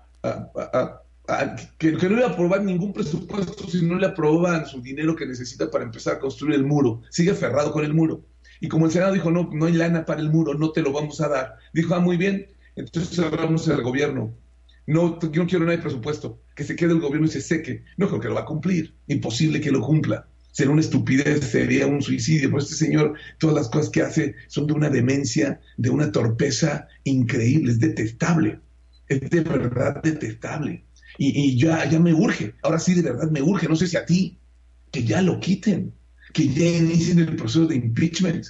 que, 1.78 1.93
no 1.93 2.16
iba 2.16 2.26
a 2.26 2.31
aprobar 2.31 2.62
ningún 2.62 2.93
presupuesto 2.93 3.69
si 3.69 3.85
no 3.85 3.99
le 3.99 4.07
aprobaban 4.07 4.66
su 4.66 4.81
dinero 4.81 5.16
que 5.16 5.26
necesita 5.26 5.69
para 5.69 5.83
empezar 5.83 6.14
a 6.14 6.21
construir 6.21 6.55
el 6.55 6.64
muro. 6.64 7.02
Sigue 7.11 7.33
aferrado 7.33 7.73
con 7.73 7.85
el 7.85 7.93
muro. 7.93 8.25
Y 8.61 8.69
como 8.69 8.87
el 8.87 8.93
Senado 8.93 9.14
dijo, 9.14 9.33
no, 9.33 9.50
no 9.52 9.66
hay 9.66 9.73
lana 9.73 10.07
para 10.07 10.21
el 10.21 10.31
muro, 10.31 10.55
no 10.55 10.71
te 10.71 10.83
lo 10.83 10.93
vamos 10.93 11.21
a 11.21 11.28
dar. 11.28 11.57
Dijo, 11.75 11.93
ah, 11.97 12.00
muy 12.00 12.16
bien, 12.16 12.47
entonces 12.76 13.16
cerramos 13.16 13.66
el 13.66 13.83
gobierno. 13.83 14.33
No, 14.87 15.19
yo 15.21 15.43
no 15.43 15.49
quiero 15.49 15.64
nada 15.64 15.76
de 15.76 15.83
presupuesto. 15.83 16.40
Que 16.55 16.64
se 16.64 16.76
quede 16.76 16.93
el 16.93 17.00
gobierno 17.00 17.26
y 17.26 17.31
se 17.31 17.40
seque. 17.40 17.85
No 17.97 18.09
creo 18.09 18.21
que 18.21 18.28
lo 18.28 18.35
va 18.35 18.43
a 18.43 18.47
cumplir. 18.47 18.95
Imposible 19.09 19.61
que 19.61 19.73
lo 19.73 19.81
cumpla. 19.81 20.28
Sería 20.52 20.73
una 20.73 20.81
estupidez, 20.81 21.45
sería 21.45 21.87
un 21.87 22.00
suicidio. 22.00 22.50
Pues 22.50 22.64
este 22.64 22.87
señor, 22.87 23.14
todas 23.38 23.57
las 23.57 23.69
cosas 23.69 23.90
que 23.90 24.02
hace 24.02 24.37
son 24.47 24.66
de 24.66 24.73
una 24.73 24.88
demencia, 24.88 25.61
de 25.76 25.90
una 25.90 26.12
torpeza 26.12 26.88
increíble. 27.05 27.73
Es 27.73 27.81
detestable. 27.81 28.61
Es 29.09 29.28
de 29.28 29.40
verdad 29.40 30.02
detestable. 30.02 30.87
Y, 31.19 31.59
ya, 31.59 31.88
ya 31.88 31.99
me 31.99 32.14
urge. 32.14 32.55
Ahora 32.62 32.78
sí, 32.78 32.95
de 32.95 33.02
verdad 33.02 33.31
me 33.31 33.43
urge. 33.43 33.69
No 33.69 33.76
sé 33.76 33.87
si 33.87 33.97
a 33.97 34.07
ti. 34.07 34.38
Que 34.93 35.02
ya 35.02 35.21
lo 35.21 35.40
quiten. 35.40 35.93
Que 36.33 36.49
ya 36.49 36.64
inicien 36.64 37.19
el 37.19 37.37
proceso 37.37 37.66
de 37.66 37.76
impeachment. 37.76 38.47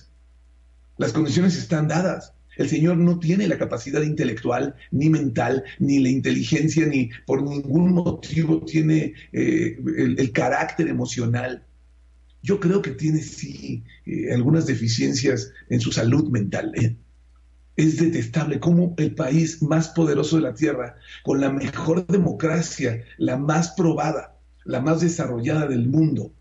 Las 0.99 1.13
condiciones 1.13 1.57
están 1.57 1.89
dadas. 1.89 2.35
El 2.57 2.69
Señor 2.69 2.97
no 2.97 3.19
tiene 3.19 3.47
la 3.47 3.59
capacidad 3.59 4.03
intelectual, 4.03 4.75
ni 4.91 5.11
mental, 5.11 5.65
ni 5.79 5.99
la 5.99 6.09
inteligencia, 6.09 6.87
ni 6.87 7.11
por 7.27 7.43
ningún 7.43 7.93
motivo 7.93 8.65
tiene 8.65 9.15
eh, 9.33 9.79
el, 9.97 10.33
carácter 10.33 10.89
emocional. 10.89 11.65
Yo 12.43 12.61
creo 12.61 12.83
que 12.83 12.93
tiene 12.93 13.21
sí 13.21 13.85
eh, 14.07 14.33
algunas 14.33 14.67
deficiencias 14.67 15.53
en 15.69 15.81
su 15.81 15.93
salud 15.93 16.31
mental. 16.31 16.73
¿eh? 16.77 16.97
Es 17.77 17.99
detestable 17.99 18.59
cómo 18.59 18.95
el 18.97 19.15
país 19.15 19.63
más 19.63 19.89
poderoso 19.89 20.37
de 20.37 20.43
la 20.43 20.55
tierra, 20.55 20.97
con 21.25 21.41
la 21.41 21.51
mejor 21.51 22.07
democracia, 22.07 23.05
la 23.19 23.37
más 23.37 23.73
probada, 23.73 24.39
la 24.65 24.81
más 24.81 25.01
desarrollada 25.01 25.67
del 25.67 25.87
mundo, 25.87 26.33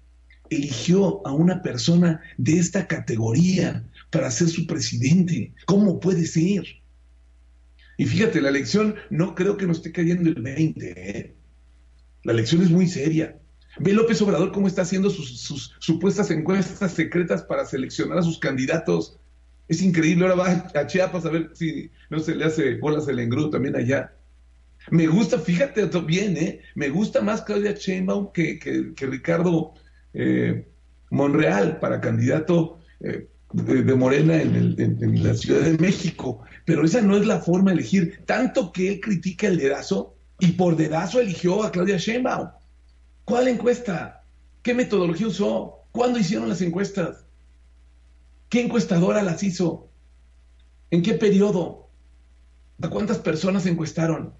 eligió 0.50 1.26
a 1.28 1.32
una 1.34 1.62
persona 1.62 2.22
de 2.38 2.60
esta 2.60 2.88
categoría, 2.88 3.84
para 4.16 4.32
ser 4.32 4.48
su 4.48 4.66
presidente. 4.66 5.54
¿Cómo 5.66 6.00
puede 6.00 6.26
ser? 6.26 6.64
Y 7.98 8.06
fíjate, 8.06 8.42
la 8.42 8.48
elección 8.48 8.96
no 9.10 9.36
creo 9.36 9.58
que 9.58 9.68
nos 9.68 9.78
esté 9.78 9.92
cayendo 9.92 10.30
el 10.30 10.42
20. 10.42 10.94
¿eh? 10.96 11.36
La 12.24 12.32
elección 12.32 12.62
es 12.62 12.70
muy 12.70 12.88
seria. 12.88 13.38
Ve 13.80 13.92
López 13.92 14.22
Obrador 14.22 14.54
cómo 14.54 14.68
está 14.68 14.84
haciendo 14.84 15.10
sus, 15.10 15.76
supuestas 15.80 16.32
encuestas 16.32 16.94
secretas 16.94 17.44
para 17.44 17.66
seleccionar 17.66 18.20
a 18.20 18.22
sus 18.22 18.40
candidatos. 18.40 19.20
Es 19.68 19.82
increíble. 19.82 20.24
Ahora 20.24 20.36
va 20.36 20.72
a 20.80 20.88
Chiapas 20.88 21.26
a 21.26 21.30
ver 21.30 21.52
si 21.54 21.92
no 22.10 22.20
se 22.20 22.36
le 22.36 22.46
hace 22.46 22.76
bolas 22.76 23.06
el 23.10 23.20
engrudo 23.20 23.50
también 23.50 23.76
allá. 23.76 24.14
Me 24.92 25.08
gusta, 25.08 25.40
fíjate 25.40 25.90
bien, 26.06 26.38
¿eh? 26.38 26.62
me 26.76 26.88
gusta 26.88 27.22
más 27.22 27.42
Claudia 27.42 27.74
Sheinbaum 27.74 28.32
que, 28.32 28.60
que, 28.60 29.06
Ricardo 29.08 29.74
eh, 30.14 30.70
Monreal 31.10 31.80
para 31.80 32.00
candidato 32.00 32.80
eh, 33.02 33.28
de, 33.54 33.96
Morena 33.96 34.42
en, 34.42 35.24
la 35.24 35.34
Ciudad 35.34 35.62
de 35.62 35.78
México, 35.78 36.42
pero 36.66 36.84
esa 36.84 37.02
no 37.02 37.16
es 37.16 37.26
la 37.26 37.40
forma 37.40 37.72
de 37.72 37.78
elegir, 37.78 38.24
tanto 38.26 38.72
que 38.72 38.94
él 38.94 39.00
critica 39.00 39.48
el 39.48 39.58
dedazo 39.58 40.16
y 40.40 40.54
por 40.54 40.76
dedazo 40.76 41.20
eligió 41.20 41.64
a 41.64 41.72
Claudia 41.72 41.98
Sheinbaum. 41.98 42.50
¿Cuál 43.24 43.48
encuesta? 43.48 44.24
¿Qué 44.62 44.74
metodología 44.74 45.28
usó? 45.28 45.86
¿Cuándo 45.92 46.20
hicieron 46.20 46.50
las 46.50 46.62
encuestas? 46.62 47.26
¿Qué 48.50 48.62
encuestadora 48.62 49.24
las 49.24 49.42
hizo? 49.44 49.90
¿En 50.92 51.02
qué 51.02 51.14
periodo? 51.14 51.90
¿A 52.82 52.90
cuántas 52.90 53.20
personas 53.20 53.66
encuestaron? 53.66 54.34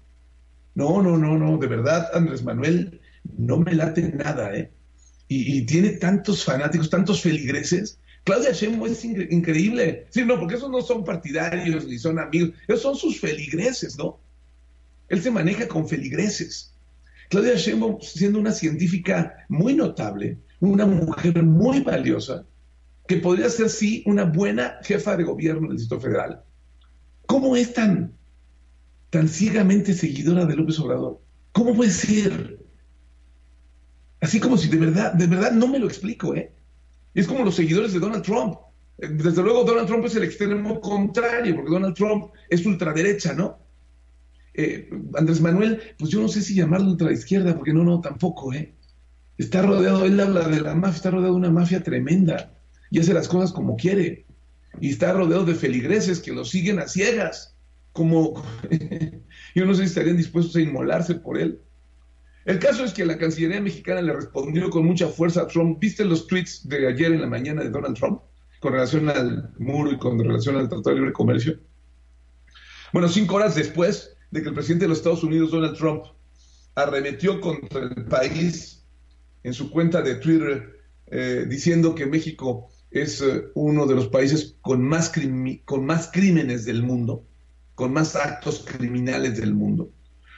No, 0.74 1.02
no, 1.02 1.16
no, 1.16 1.38
no, 1.38 1.56
de 1.56 1.66
verdad, 1.66 2.10
Andrés 2.12 2.44
Manuel, 2.44 3.00
no 3.38 3.56
me 3.56 3.74
late 3.74 4.02
nada, 4.12 4.54
¿eh? 4.54 4.70
Y, 5.28 5.58
y 5.58 5.66
tiene 5.66 5.90
tantos 5.90 6.44
fanáticos, 6.44 6.90
tantos 6.90 7.22
feligreses, 7.22 7.98
Claudia 8.26 8.50
Sheinbaum 8.50 8.90
es 8.90 9.04
increíble. 9.04 10.06
Sí, 10.10 10.24
no, 10.24 10.38
porque 10.38 10.56
esos 10.56 10.68
no 10.68 10.82
son 10.82 11.04
partidarios 11.04 11.86
ni 11.86 11.96
son 11.96 12.18
amigos, 12.18 12.50
esos 12.66 12.82
son 12.82 12.96
sus 12.96 13.20
feligreses, 13.20 13.96
¿no? 13.96 14.18
Él 15.08 15.22
se 15.22 15.30
maneja 15.30 15.68
con 15.68 15.88
feligreses. 15.88 16.74
Claudia 17.30 17.54
Sheinbaum, 17.54 18.00
siendo 18.00 18.40
una 18.40 18.50
científica 18.50 19.46
muy 19.48 19.74
notable, 19.74 20.38
una 20.58 20.86
mujer 20.86 21.40
muy 21.44 21.80
valiosa, 21.82 22.44
que 23.06 23.18
podría 23.18 23.48
ser, 23.48 23.70
sí, 23.70 24.02
una 24.06 24.24
buena 24.24 24.80
jefa 24.82 25.16
de 25.16 25.22
gobierno 25.22 25.68
del 25.68 25.76
Distrito 25.76 26.00
Federal, 26.00 26.42
¿Cómo 27.26 27.56
es 27.56 27.74
tan, 27.74 28.12
tan 29.10 29.28
ciegamente 29.28 29.94
seguidora 29.94 30.46
de 30.46 30.56
López 30.56 30.78
Obrador? 30.78 31.20
¿Cómo 31.52 31.74
puede 31.74 31.90
ser? 31.90 32.58
Así 34.20 34.40
como 34.40 34.56
si 34.56 34.68
de 34.68 34.78
verdad, 34.78 35.12
de 35.12 35.26
verdad 35.26 35.52
no 35.52 35.66
me 35.66 35.78
lo 35.78 35.86
explico, 35.86 36.34
¿eh? 36.34 36.52
Es 37.16 37.26
como 37.26 37.44
los 37.44 37.56
seguidores 37.56 37.94
de 37.94 37.98
Donald 37.98 38.22
Trump. 38.22 38.58
Eh, 38.98 39.08
desde 39.08 39.42
luego 39.42 39.64
Donald 39.64 39.88
Trump 39.88 40.04
es 40.04 40.14
el 40.16 40.24
extremo 40.24 40.80
contrario, 40.82 41.56
porque 41.56 41.70
Donald 41.70 41.94
Trump 41.94 42.26
es 42.50 42.64
ultraderecha, 42.66 43.32
¿no? 43.32 43.58
Eh, 44.52 44.90
Andrés 45.14 45.40
Manuel, 45.40 45.80
pues 45.98 46.10
yo 46.10 46.20
no 46.20 46.28
sé 46.28 46.42
si 46.42 46.54
llamarlo 46.54 46.90
ultraizquierda, 46.90 47.56
porque 47.56 47.72
no, 47.72 47.84
no, 47.84 48.02
tampoco, 48.02 48.52
¿eh? 48.52 48.74
Está 49.38 49.62
rodeado, 49.62 50.04
él 50.04 50.20
habla 50.20 50.46
de 50.46 50.60
la 50.60 50.74
mafia, 50.74 50.96
está 50.96 51.10
rodeado 51.10 51.32
de 51.32 51.38
una 51.38 51.50
mafia 51.50 51.82
tremenda 51.82 52.54
y 52.90 53.00
hace 53.00 53.14
las 53.14 53.28
cosas 53.28 53.50
como 53.50 53.76
quiere. 53.76 54.26
Y 54.78 54.90
está 54.90 55.14
rodeado 55.14 55.46
de 55.46 55.54
feligreses 55.54 56.20
que 56.20 56.32
lo 56.32 56.44
siguen 56.44 56.80
a 56.80 56.88
ciegas, 56.88 57.56
como 57.92 58.42
yo 59.54 59.64
no 59.64 59.74
sé 59.74 59.82
si 59.82 59.88
estarían 59.88 60.18
dispuestos 60.18 60.54
a 60.56 60.60
inmolarse 60.60 61.14
por 61.14 61.38
él. 61.38 61.60
El 62.46 62.60
caso 62.60 62.84
es 62.84 62.92
que 62.92 63.04
la 63.04 63.18
Cancillería 63.18 63.60
mexicana 63.60 64.00
le 64.00 64.12
respondió 64.12 64.70
con 64.70 64.86
mucha 64.86 65.08
fuerza 65.08 65.42
a 65.42 65.46
Trump. 65.48 65.80
¿Viste 65.80 66.04
los 66.04 66.28
tweets 66.28 66.68
de 66.68 66.86
ayer 66.86 67.10
en 67.10 67.20
la 67.20 67.26
mañana 67.26 67.64
de 67.64 67.70
Donald 67.70 67.96
Trump 67.96 68.20
con 68.60 68.72
relación 68.72 69.08
al 69.08 69.52
muro 69.58 69.90
y 69.90 69.98
con 69.98 70.16
relación 70.16 70.54
al 70.54 70.68
Tratado 70.68 70.90
de 70.90 70.94
Libre 70.94 71.12
Comercio? 71.12 71.58
Bueno, 72.92 73.08
cinco 73.08 73.34
horas 73.34 73.56
después 73.56 74.16
de 74.30 74.42
que 74.42 74.48
el 74.48 74.54
presidente 74.54 74.84
de 74.84 74.90
los 74.90 74.98
Estados 74.98 75.24
Unidos, 75.24 75.50
Donald 75.50 75.76
Trump, 75.76 76.04
arremetió 76.76 77.40
contra 77.40 77.80
el 77.80 78.04
país 78.04 78.84
en 79.42 79.52
su 79.52 79.68
cuenta 79.68 80.00
de 80.00 80.14
Twitter 80.14 80.84
eh, 81.08 81.46
diciendo 81.48 81.96
que 81.96 82.06
México 82.06 82.68
es 82.92 83.22
eh, 83.22 83.46
uno 83.54 83.86
de 83.86 83.96
los 83.96 84.06
países 84.06 84.54
con 84.60 84.86
más, 84.86 85.12
con 85.64 85.84
más 85.84 86.10
crímenes 86.12 86.64
del 86.64 86.84
mundo, 86.84 87.26
con 87.74 87.92
más 87.92 88.14
actos 88.14 88.64
criminales 88.64 89.36
del 89.36 89.52
mundo. 89.52 89.90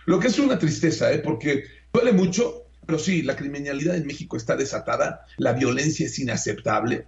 Lo 0.06 0.18
que 0.18 0.28
es 0.28 0.38
una 0.38 0.58
tristeza, 0.58 1.12
¿eh? 1.12 1.18
porque 1.18 1.64
duele 1.92 2.12
mucho, 2.12 2.66
pero 2.86 2.98
sí, 2.98 3.22
la 3.22 3.36
criminalidad 3.36 3.96
en 3.96 4.06
México 4.06 4.36
está 4.36 4.56
desatada, 4.56 5.26
la 5.36 5.52
violencia 5.52 6.06
es 6.06 6.18
inaceptable, 6.18 7.06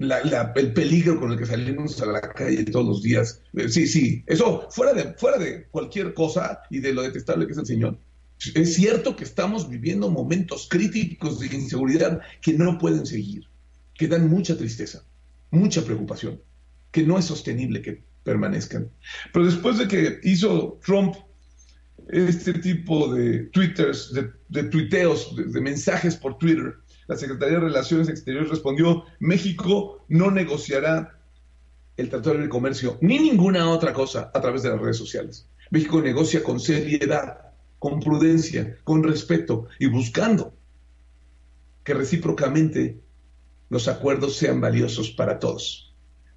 el 0.00 0.72
peligro 0.72 1.20
con 1.20 1.32
el 1.32 1.38
que 1.38 1.46
salimos 1.46 2.00
a 2.00 2.06
la 2.06 2.20
calle 2.20 2.64
todos 2.64 2.86
los 2.86 3.02
días. 3.02 3.42
Eh, 3.54 3.68
sí, 3.68 3.86
sí, 3.86 4.24
eso 4.26 4.68
fuera 4.70 4.94
de, 4.94 5.14
fuera 5.14 5.36
de 5.36 5.64
cualquier 5.64 6.14
cosa 6.14 6.62
y 6.70 6.80
de 6.80 6.94
lo 6.94 7.02
detestable 7.02 7.46
que 7.46 7.52
es 7.52 7.58
el 7.58 7.66
Señor. 7.66 7.98
Es 8.54 8.74
cierto 8.74 9.16
que 9.16 9.24
estamos 9.24 9.68
viviendo 9.68 10.10
momentos 10.10 10.66
críticos 10.70 11.40
de 11.40 11.46
inseguridad 11.54 12.22
que 12.40 12.54
no 12.54 12.78
pueden 12.78 13.04
seguir, 13.04 13.44
que 13.94 14.08
dan 14.08 14.30
mucha 14.30 14.56
tristeza, 14.56 15.04
mucha 15.50 15.84
preocupación, 15.84 16.40
que 16.90 17.02
no 17.02 17.18
es 17.18 17.26
sostenible 17.26 17.82
que 17.82 18.02
permanezcan. 18.24 18.90
Pero 19.32 19.44
después 19.44 19.76
de 19.76 19.88
que 19.88 20.20
hizo 20.22 20.80
Trump 20.82 21.16
este 22.12 22.54
tipo 22.54 23.12
de 23.12 23.44
twitters, 23.52 24.12
de, 24.48 24.62
tuiteos, 24.64 25.34
de 25.36 25.60
mensajes 25.60 26.16
por 26.16 26.38
Twitter, 26.38 26.74
la 27.06 27.16
Secretaría 27.16 27.58
de 27.58 27.64
Relaciones 27.66 28.08
Exteriores 28.08 28.50
respondió, 28.50 29.04
México 29.18 30.04
no 30.08 30.30
negociará 30.30 31.18
el 31.96 32.08
Tratado 32.08 32.38
de 32.38 32.48
Comercio 32.48 32.98
ni 33.00 33.18
ninguna 33.18 33.68
otra 33.70 33.92
cosa 33.92 34.30
a 34.32 34.40
través 34.40 34.62
de 34.62 34.70
las 34.70 34.80
redes 34.80 34.96
sociales. 34.96 35.48
México 35.70 36.00
negocia 36.00 36.42
con 36.42 36.58
seriedad, 36.58 37.52
con 37.78 38.00
prudencia, 38.00 38.76
con 38.84 39.02
respeto 39.02 39.68
y 39.78 39.86
buscando 39.86 40.54
que 41.84 41.94
recíprocamente 41.94 43.00
los 43.68 43.88
acuerdos 43.88 44.36
sean 44.36 44.60
valiosos 44.60 45.10
para 45.10 45.38
todos. 45.38 45.89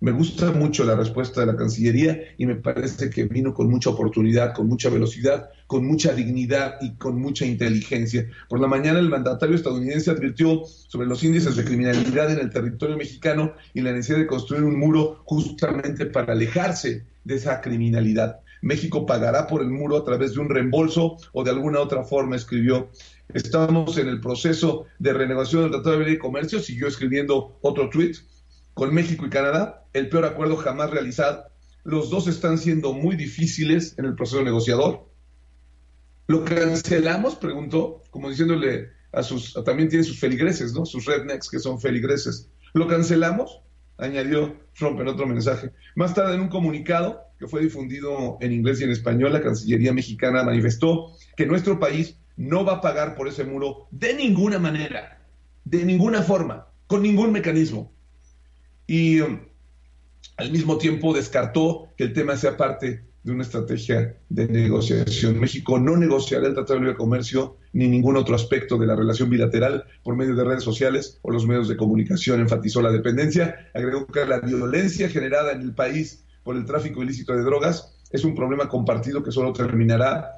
Me 0.04 0.12
gusta 0.12 0.52
mucho 0.52 0.84
la 0.84 0.98
respuesta 0.98 1.39
de 1.39 1.46
la 1.46 1.56
Cancillería 1.56 2.36
y 2.38 2.46
me 2.46 2.56
parece 2.56 3.10
que 3.10 3.24
vino 3.24 3.54
con 3.54 3.70
mucha 3.70 3.92
oportunidad, 3.92 4.54
con 4.54 4.68
mucha 4.68 4.89
velocidad, 4.89 5.50
con 5.66 5.88
mucha 5.88 6.13
dignidad 6.13 6.76
y 6.82 6.96
con 6.96 7.22
mucha 7.22 7.46
inteligencia. 7.46 8.28
Por 8.50 8.60
la 8.60 8.68
mañana 8.68 9.00
el 9.00 9.08
mandatario 9.08 9.56
estadounidense 9.56 10.12
advirtió 10.12 10.63
sobre 10.66 11.08
los 11.08 11.24
índices 11.24 11.56
de 11.56 11.63
criminalidad 11.63 12.34
en 12.34 12.39
el 12.39 12.50
territorio 12.50 12.98
mexicano 12.98 13.54
y 13.74 13.80
la 13.80 13.94
necesidad 13.94 14.18
de 14.18 14.28
construir 14.28 14.63
un 14.63 14.78
muro 14.78 15.22
justamente 15.24 16.06
para 16.06 16.34
alejarse 16.34 17.06
de 17.24 17.36
esa 17.36 17.62
criminalidad. 17.62 18.42
México 18.62 19.06
pagará 19.06 19.48
por 19.48 19.62
el 19.62 19.70
muro 19.70 19.96
a 19.96 20.04
través 20.04 20.34
de 20.34 20.42
un 20.42 20.50
reembolso 20.50 21.16
o 21.32 21.46
de 21.46 21.52
alguna 21.52 21.80
otra 21.80 22.04
forma, 22.04 22.36
escribió. 22.36 22.89
Estamos 23.34 23.98
en 23.98 24.10
el 24.10 24.20
proceso 24.20 24.86
de 25.00 25.13
renegociación 25.13 25.62
del 25.62 25.72
Tratado 25.72 26.00
de 26.00 26.04
Libre 26.04 26.20
Comercio, 26.20 26.60
siguió 26.60 26.89
escribiendo 26.89 27.58
otro 27.62 27.89
tuit 27.89 28.18
con 28.74 28.94
México 28.94 29.26
y 29.26 29.30
Canadá, 29.30 29.86
el 29.94 30.10
peor 30.10 30.26
acuerdo 30.26 30.58
jamás 30.58 30.90
realizado. 30.90 31.46
Los 31.84 32.10
dos 32.10 32.28
están 32.28 32.58
siendo 32.58 32.94
muy 32.94 33.16
difíciles 33.16 33.96
en 33.98 34.06
el 34.06 34.16
proceso 34.16 34.42
negociador. 34.42 35.08
¿Lo 36.28 36.46
cancelamos? 36.46 37.36
Preguntó, 37.36 38.02
como 38.10 38.30
diciéndole 38.30 38.90
a 39.12 39.22
sus, 39.22 39.54
también 39.66 39.90
tiene 39.90 40.04
sus 40.04 40.20
feligreses, 40.20 40.74
¿no? 40.74 40.86
Sus 40.86 41.06
rednecks 41.06 41.50
que 41.50 41.60
son 41.60 41.80
feligreses. 41.80 42.50
¿Lo 42.74 42.88
cancelamos? 42.88 43.60
Añadió 43.98 44.58
Trump 44.76 45.00
en 45.02 45.10
otro 45.10 45.28
mensaje. 45.28 45.72
Más 45.96 46.14
tarde, 46.16 46.36
en 46.36 46.42
un 46.42 46.48
comunicado 46.48 47.22
que 47.38 47.48
fue 47.48 47.62
difundido 47.62 48.38
en 48.42 48.54
inglés 48.54 48.82
y 48.82 48.86
en 48.86 48.92
español, 48.92 49.34
la 49.34 49.42
Cancillería 49.42 49.94
mexicana 49.94 50.44
manifestó 50.44 51.12
que 51.36 51.46
nuestro 51.46 51.80
país 51.80 52.18
no 52.38 52.66
va 52.66 52.76
a 52.76 52.82
pagar 52.82 53.16
por 53.16 53.28
ese 53.28 53.44
muro 53.44 53.88
de 53.92 54.16
ninguna 54.16 54.58
manera, 54.58 55.22
de 55.66 55.86
ninguna 55.86 56.24
forma, 56.24 56.68
con 56.88 57.04
ningún 57.04 57.32
mecanismo 57.32 57.93
y 58.88 59.22
um, 59.22 59.39
al 60.38 60.52
mismo 60.52 60.78
tiempo 60.78 61.13
descartó 61.13 61.89
que 61.98 62.06
el 62.06 62.13
tema 62.13 62.36
sea 62.38 62.58
parte 62.58 63.06
de 63.24 63.32
una 63.32 63.43
estrategia 63.43 64.17
de 64.30 64.48
negociación. 64.48 65.39
México 65.39 65.80
no 65.80 65.96
negociará 65.96 66.48
el 66.48 66.54
Tratado 66.54 66.76
de 66.76 66.86
Libre 66.86 66.98
Comercio 66.98 67.58
ni 67.72 67.88
ningún 67.88 68.17
otro 68.17 68.36
aspecto 68.36 68.78
de 68.78 68.86
la 68.86 68.96
relación 68.96 69.30
bilateral 69.30 69.86
por 70.04 70.15
medio 70.15 70.36
de 70.36 70.43
redes 70.43 70.63
sociales 70.63 71.19
o 71.22 71.32
los 71.32 71.48
medios 71.48 71.69
de 71.69 71.78
comunicación. 71.78 72.41
Enfatizó 72.41 72.82
la 72.82 72.91
dependencia. 72.91 73.69
Agregó 73.74 74.06
que 74.08 74.26
la 74.26 74.39
violencia 74.39 75.08
generada 75.08 75.54
en 75.54 75.62
el 75.62 75.74
país 75.74 76.26
por 76.43 76.58
el 76.58 76.65
tráfico 76.65 77.02
ilícito 77.02 77.34
de 77.34 77.43
drogas 77.43 77.98
es 78.12 78.26
un 78.26 78.36
problema 78.36 78.67
compartido 78.67 79.24
que 79.24 79.32
solo 79.32 79.54
terminará 79.54 80.34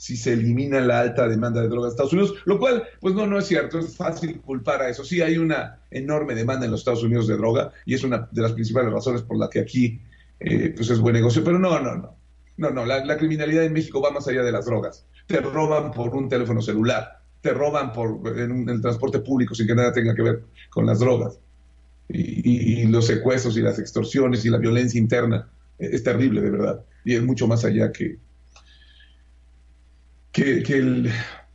si 0.00 0.16
se 0.16 0.32
elimina 0.32 0.80
la 0.80 1.00
alta 1.00 1.28
demanda 1.28 1.60
de 1.60 1.68
drogas 1.68 1.88
en 1.88 1.92
Estados 1.92 2.14
Unidos, 2.14 2.34
lo 2.46 2.58
cual, 2.58 2.84
pues 3.02 3.14
no, 3.14 3.26
no 3.26 3.38
es 3.38 3.46
cierto, 3.46 3.78
es 3.78 3.98
fácil 3.98 4.40
culpar 4.40 4.80
a 4.80 4.88
eso. 4.88 5.04
Sí, 5.04 5.20
hay 5.20 5.36
una 5.36 5.78
enorme 5.90 6.34
demanda 6.34 6.64
en 6.64 6.70
los 6.70 6.80
Estados 6.80 7.02
Unidos 7.02 7.26
de 7.26 7.36
droga 7.36 7.70
y 7.84 7.92
es 7.92 8.02
una 8.02 8.26
de 8.32 8.40
las 8.40 8.52
principales 8.52 8.90
razones 8.90 9.20
por 9.20 9.36
la 9.36 9.50
que 9.50 9.60
aquí 9.60 10.00
eh, 10.40 10.72
pues 10.74 10.88
es 10.88 11.00
buen 11.00 11.12
negocio, 11.12 11.44
pero 11.44 11.58
no, 11.58 11.78
no, 11.80 11.96
no. 11.96 12.16
No, 12.56 12.70
no, 12.70 12.86
la, 12.86 13.18
criminalidad 13.18 13.62
en 13.62 13.74
México 13.74 14.00
va 14.00 14.10
más 14.10 14.26
allá 14.26 14.42
de 14.42 14.52
las 14.52 14.64
drogas. 14.64 15.04
Te 15.26 15.38
roban 15.42 15.90
por 15.90 16.14
un 16.16 16.30
teléfono 16.30 16.62
celular, 16.62 17.20
te 17.42 17.50
roban 17.50 17.92
por 17.92 18.38
en, 18.38 18.70
el 18.70 18.80
transporte 18.80 19.18
público 19.18 19.54
sin 19.54 19.66
que 19.66 19.74
nada 19.74 19.92
tenga 19.92 20.14
que 20.14 20.22
ver 20.22 20.44
con 20.70 20.86
las 20.86 21.00
drogas. 21.00 21.38
Y, 22.08 22.86
los 22.86 23.06
secuestros 23.06 23.54
y 23.58 23.60
las 23.60 23.78
extorsiones 23.78 24.46
y 24.46 24.48
la 24.48 24.56
violencia 24.56 24.98
interna 24.98 25.50
eh, 25.78 25.90
es 25.92 26.02
terrible, 26.02 26.40
de 26.40 26.50
verdad. 26.50 26.84
Y 27.04 27.16
es 27.16 27.22
mucho 27.22 27.46
más 27.46 27.66
allá 27.66 27.92
que, 27.92 28.18
que, 30.32 30.62
el 30.76 31.10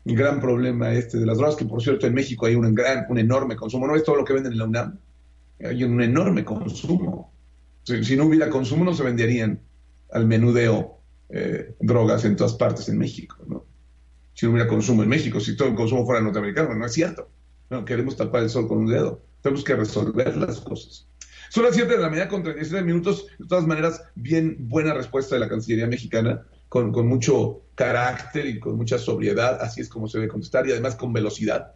gran 0.06 0.40
problema 0.40 0.94
este 0.94 1.18
de 1.18 1.26
las 1.26 1.38
drogas, 1.38 1.56
que 1.56 1.66
por 1.66 1.82
cierto 1.82 2.08
en 2.08 2.14
México 2.14 2.46
hay 2.46 2.56
un 2.56 2.74
gran, 2.76 3.06
un 3.10 3.18
enorme 3.18 3.56
consumo, 3.56 3.88
no 3.88 3.96
es 3.96 4.04
todo 4.04 4.18
lo 4.18 4.26
que 4.26 4.34
venden 4.34 4.54
en 4.54 4.60
la 4.60 4.66
UNAM, 4.66 5.00
hay 5.64 5.84
un 5.84 6.02
enorme 6.02 6.44
consumo. 6.44 7.34
Si, 7.84 8.16
no 8.16 8.26
hubiera 8.26 8.50
consumo 8.50 8.84
no 8.84 8.94
se 8.94 9.04
venderían 9.04 9.60
al 10.12 10.26
menudeo 10.26 11.00
eh, 11.30 11.76
drogas 11.80 12.26
en 12.26 12.36
todas 12.36 12.54
partes 12.54 12.90
en 12.90 12.98
México, 12.98 13.38
¿no? 13.48 13.66
Si 14.34 14.46
no 14.46 14.52
hubiera 14.52 14.68
consumo 14.68 15.04
en 15.04 15.10
México, 15.10 15.40
si 15.40 15.56
todo 15.56 15.70
el 15.70 15.76
consumo 15.76 16.06
fuera 16.06 16.22
norteamericano, 16.22 16.74
no 16.76 16.86
es 16.86 16.94
cierto. 16.94 17.30
No, 17.70 17.86
queremos 17.86 18.18
tapar 18.18 18.44
el 18.44 18.50
sol 18.50 18.68
con 18.68 18.80
un 18.80 18.88
dedo. 18.88 19.22
Tenemos 19.42 19.64
que 19.64 19.76
resolver 19.76 20.36
las 20.36 20.60
cosas. 20.60 21.08
Son 21.50 21.64
las 21.64 21.76
7 21.76 21.90
de 21.90 22.02
la 22.02 22.10
mañana 22.10 22.28
con 22.28 22.44
37 22.44 22.84
minutos. 22.84 23.28
De 23.40 23.48
todas 23.48 23.66
maneras, 23.66 24.04
bien 24.16 24.58
buena 24.60 24.94
respuesta 24.94 25.36
de 25.36 25.40
la 25.40 25.48
Cancillería 25.48 25.88
mexicana 25.88 26.46
con, 26.92 27.08
mucho 27.08 27.62
carácter 27.74 28.46
y 28.46 28.60
con 28.60 28.76
mucha 28.76 28.98
sobriedad, 28.98 29.62
así 29.62 29.80
es 29.80 29.88
como 29.88 30.10
se 30.10 30.18
debe 30.18 30.30
contestar, 30.30 30.68
y 30.68 30.72
además 30.72 30.96
con 30.96 31.14
velocidad. 31.14 31.74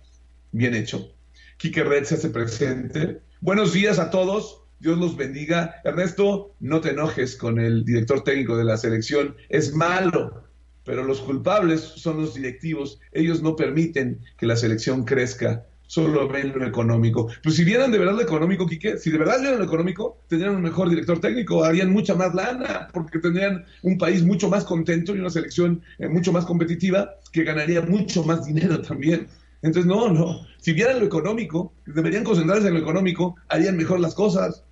Bien 0.51 0.75
hecho. 0.75 1.13
Quique 1.57 1.85
Red 1.85 2.03
se 2.03 2.15
hace 2.15 2.29
presente. 2.29 3.21
Buenos 3.39 3.71
días 3.71 3.97
a 3.97 4.09
todos. 4.09 4.63
Dios 4.79 4.97
los 4.97 5.15
bendiga. 5.15 5.75
Ernesto, 5.85 6.53
no 6.59 6.81
te 6.81 6.89
enojes 6.89 7.37
con 7.37 7.59
el 7.59 7.85
director 7.85 8.25
técnico 8.25 8.57
de 8.57 8.65
la 8.65 8.75
selección. 8.75 9.37
Es 9.47 9.73
malo, 9.73 10.43
pero 10.83 11.03
los 11.03 11.21
culpables 11.21 11.79
son 11.79 12.21
los 12.21 12.33
directivos. 12.33 12.99
Ellos 13.13 13.41
no 13.41 13.55
permiten 13.55 14.19
que 14.37 14.47
la 14.47 14.57
selección 14.57 15.05
crezca 15.05 15.65
solo 15.89 16.27
ven 16.27 16.53
lo 16.55 16.67
económico. 16.67 17.29
Pues 17.41 17.55
si 17.55 17.63
vieran 17.63 17.91
de 17.91 17.97
verdad 17.97 18.13
lo 18.13 18.21
económico, 18.21 18.67
Quique, 18.67 18.97
si 18.99 19.09
de 19.09 19.17
verdad 19.17 19.39
vieran 19.39 19.57
lo 19.57 19.65
económico, 19.65 20.19
tendrían 20.27 20.55
un 20.55 20.61
mejor 20.61 20.87
director 20.87 21.19
técnico, 21.19 21.63
harían 21.63 21.89
mucha 21.89 22.13
más 22.13 22.35
lana, 22.35 22.89
porque 22.93 23.17
tendrían 23.17 23.65
un 23.81 23.97
país 23.97 24.23
mucho 24.23 24.49
más 24.49 24.65
contento 24.65 25.15
y 25.15 25.19
una 25.19 25.31
selección 25.31 25.81
eh, 25.97 26.07
mucho 26.07 26.31
más 26.31 26.45
competitiva 26.45 27.15
que 27.31 27.43
ganaría 27.43 27.81
mucho 27.81 28.23
más 28.23 28.45
dinero 28.45 28.79
también. 28.83 29.27
Entonces, 29.63 29.87
no, 29.87 30.09
no. 30.09 30.45
Si 30.59 30.73
vieran 30.73 30.99
lo 30.99 31.07
económico, 31.07 31.73
deberían 31.87 32.23
concentrarse 32.23 32.67
en 32.67 32.75
lo 32.75 32.79
económico, 32.81 33.35
harían 33.47 33.75
mejor 33.75 33.99
las 33.99 34.13
cosas. 34.13 34.63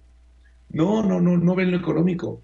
No, 0.70 1.02
no, 1.02 1.20
no, 1.20 1.36
no 1.36 1.56
ven 1.56 1.72
lo 1.72 1.78
económico. 1.78 2.44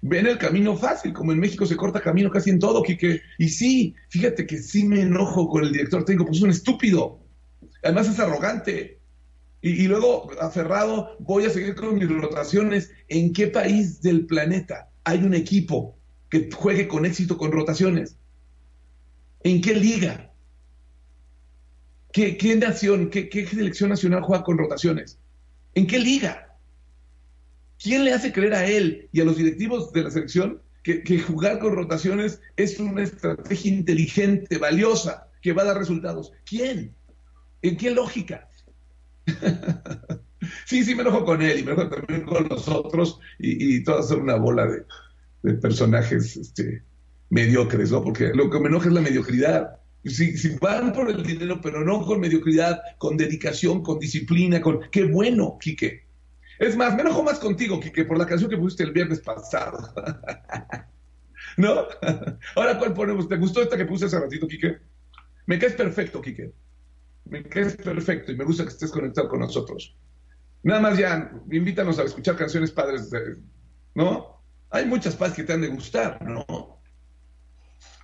ven 0.00 0.26
el 0.26 0.38
camino 0.38 0.76
fácil, 0.78 1.12
como 1.12 1.32
en 1.32 1.40
México 1.40 1.66
se 1.66 1.76
corta 1.76 2.00
camino 2.00 2.30
casi 2.30 2.48
en 2.48 2.58
todo, 2.58 2.82
Quique. 2.82 3.20
Y 3.38 3.50
sí, 3.50 3.94
fíjate 4.08 4.46
que 4.46 4.56
sí 4.62 4.84
me 4.84 5.02
enojo 5.02 5.46
con 5.46 5.62
el 5.64 5.72
director 5.72 6.06
técnico, 6.06 6.24
pues 6.24 6.38
es 6.38 6.42
un 6.42 6.50
estúpido. 6.50 7.23
Además 7.84 8.08
es 8.08 8.18
arrogante. 8.18 8.98
Y, 9.60 9.86
luego, 9.86 10.30
aferrado, 10.40 11.16
voy 11.20 11.46
a 11.46 11.50
seguir 11.50 11.74
con 11.74 11.94
mis 11.94 12.08
rotaciones. 12.08 12.90
¿En 13.08 13.32
qué 13.32 13.46
país 13.46 14.02
del 14.02 14.26
planeta 14.26 14.90
hay 15.04 15.22
un 15.22 15.34
equipo 15.34 15.96
que 16.28 16.50
juegue 16.50 16.86
con 16.86 17.06
éxito 17.06 17.38
con 17.38 17.52
rotaciones? 17.52 18.16
¿En 19.42 19.60
qué 19.60 19.74
liga? 19.74 20.32
¿Qué, 22.12 22.56
nación, 22.60 23.10
qué, 23.10 23.28
qué 23.28 23.46
selección 23.46 23.90
nacional 23.90 24.22
juega 24.22 24.44
con 24.44 24.58
rotaciones? 24.58 25.18
¿En 25.74 25.86
qué 25.86 25.98
liga? 25.98 26.56
¿Quién 27.82 28.04
le 28.04 28.12
hace 28.12 28.32
creer 28.32 28.54
a 28.54 28.66
él 28.66 29.08
y 29.12 29.20
a 29.20 29.24
los 29.24 29.36
directivos 29.36 29.92
de 29.92 30.02
la 30.04 30.10
selección 30.10 30.62
que, 30.82 31.02
que, 31.02 31.18
jugar 31.18 31.58
con 31.58 31.74
rotaciones 31.74 32.40
es 32.56 32.78
una 32.78 33.02
estrategia 33.02 33.72
inteligente, 33.72 34.58
valiosa, 34.58 35.28
que 35.40 35.52
va 35.52 35.62
a 35.62 35.66
dar 35.66 35.78
resultados? 35.78 36.32
¿Quién? 36.44 36.94
¿En 37.64 37.78
qué 37.78 37.90
lógica? 37.90 38.46
sí, 40.66 40.84
sí, 40.84 40.94
me 40.94 41.00
enojo 41.00 41.24
con 41.24 41.40
él 41.40 41.60
y 41.60 41.62
me 41.62 41.72
enojo 41.72 41.88
también 41.88 42.26
con 42.26 42.46
los 42.46 42.68
otros 42.68 43.18
y, 43.38 43.76
y 43.76 43.82
todas 43.82 44.10
una 44.10 44.36
bola 44.36 44.66
de, 44.66 45.54
personajes 45.54 46.36
este, 46.36 46.82
mediocres, 47.30 47.90
¿no? 47.90 48.04
Porque 48.04 48.32
lo 48.34 48.50
que 48.50 48.60
me 48.60 48.68
enoja 48.68 48.88
es 48.88 48.92
la 48.92 49.00
mediocridad. 49.00 49.80
Si, 50.04 50.36
si, 50.36 50.58
van 50.58 50.92
por 50.92 51.08
el 51.08 51.22
dinero, 51.22 51.58
pero 51.62 51.82
no 51.82 52.04
con 52.04 52.20
mediocridad, 52.20 52.82
con 52.98 53.16
dedicación, 53.16 53.82
con 53.82 53.98
disciplina, 53.98 54.60
con... 54.60 54.80
¡Qué 54.90 55.04
bueno, 55.04 55.56
Quique! 55.58 56.04
Es 56.58 56.76
más, 56.76 56.94
me 56.94 57.00
enojo 57.00 57.22
más 57.22 57.38
contigo, 57.38 57.80
Quique, 57.80 58.04
por 58.04 58.18
la 58.18 58.26
canción 58.26 58.50
que 58.50 58.58
pusiste 58.58 58.82
el 58.82 58.92
viernes 58.92 59.20
pasado. 59.20 59.78
¿No? 61.56 61.86
Ahora, 62.56 62.78
¿cuál 62.78 62.92
ponemos? 62.92 63.26
¿Te 63.26 63.38
gustó 63.38 63.62
esta 63.62 63.78
que 63.78 63.86
puse 63.86 64.04
hace 64.04 64.20
ratito, 64.20 64.46
Quique? 64.46 64.80
Me 65.46 65.58
caes 65.58 65.72
perfecto, 65.72 66.20
Quique 66.20 66.52
me 67.24 67.42
quedes 67.42 67.76
perfecto 67.76 68.32
y 68.32 68.36
me 68.36 68.44
gusta 68.44 68.64
que 68.64 68.70
estés 68.70 68.90
conectado 68.90 69.28
con 69.28 69.40
nosotros. 69.40 69.96
Nada 70.62 70.80
más 70.80 70.98
ya, 70.98 71.30
invítanos 71.50 71.98
a 71.98 72.04
escuchar 72.04 72.36
canciones 72.36 72.70
padres, 72.70 73.10
¿no? 73.94 74.42
Hay 74.70 74.86
muchas 74.86 75.14
padres 75.14 75.36
que 75.36 75.44
te 75.44 75.52
han 75.52 75.60
de 75.60 75.68
gustar, 75.68 76.22
¿no? 76.22 76.80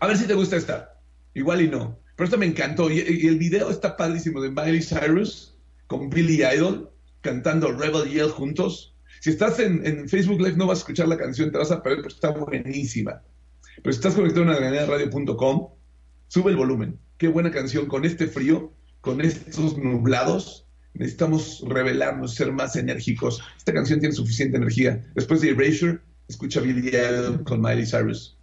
A 0.00 0.06
ver 0.06 0.16
si 0.16 0.26
te 0.26 0.34
gusta 0.34 0.56
esta. 0.56 1.00
Igual 1.34 1.62
y 1.62 1.68
no. 1.68 1.98
Pero 2.16 2.24
esta 2.26 2.36
me 2.36 2.46
encantó. 2.46 2.90
Y, 2.90 3.00
el 3.00 3.38
video 3.38 3.70
está 3.70 3.96
padrísimo 3.96 4.40
de 4.40 4.50
Miley 4.50 4.82
Cyrus 4.82 5.56
con 5.86 6.10
Billy 6.10 6.42
Idol 6.44 6.90
cantando 7.22 7.72
Rebel 7.72 8.08
Yell 8.10 8.30
juntos. 8.30 8.94
Si 9.20 9.30
estás 9.30 9.58
en, 9.58 10.08
Facebook 10.08 10.40
Live 10.40 10.56
no 10.56 10.66
vas 10.66 10.78
a 10.78 10.80
escuchar 10.80 11.08
la 11.08 11.18
canción, 11.18 11.50
te 11.50 11.58
vas 11.58 11.70
a 11.70 11.82
perder, 11.82 12.02
pero 12.02 12.14
está 12.14 12.30
buenísima. 12.30 13.22
Pero 13.82 13.92
si 13.92 13.98
estás 13.98 14.14
conectado 14.14 14.50
a 14.50 14.86
radio.com, 14.86 15.68
sube 16.28 16.50
el 16.50 16.56
volumen. 16.56 16.98
Qué 17.18 17.28
buena 17.28 17.50
canción 17.50 17.86
con 17.86 18.04
este 18.04 18.26
frío 18.26 18.72
con 19.00 19.20
estos 19.20 19.78
nublados, 19.78 20.66
necesitamos 20.94 21.62
revelarnos, 21.66 22.34
ser 22.34 22.52
más 22.52 22.76
enérgicos. 22.76 23.42
Esta 23.56 23.72
canción 23.72 24.00
tiene 24.00 24.14
suficiente 24.14 24.56
energía. 24.56 25.04
Después 25.14 25.40
de 25.40 25.50
Erasure, 25.50 26.00
escucha 26.28 26.60
Billy 26.60 26.88
Idol 26.88 27.44
con 27.44 27.60
Miley 27.60 27.86
Cyrus. 27.86 28.36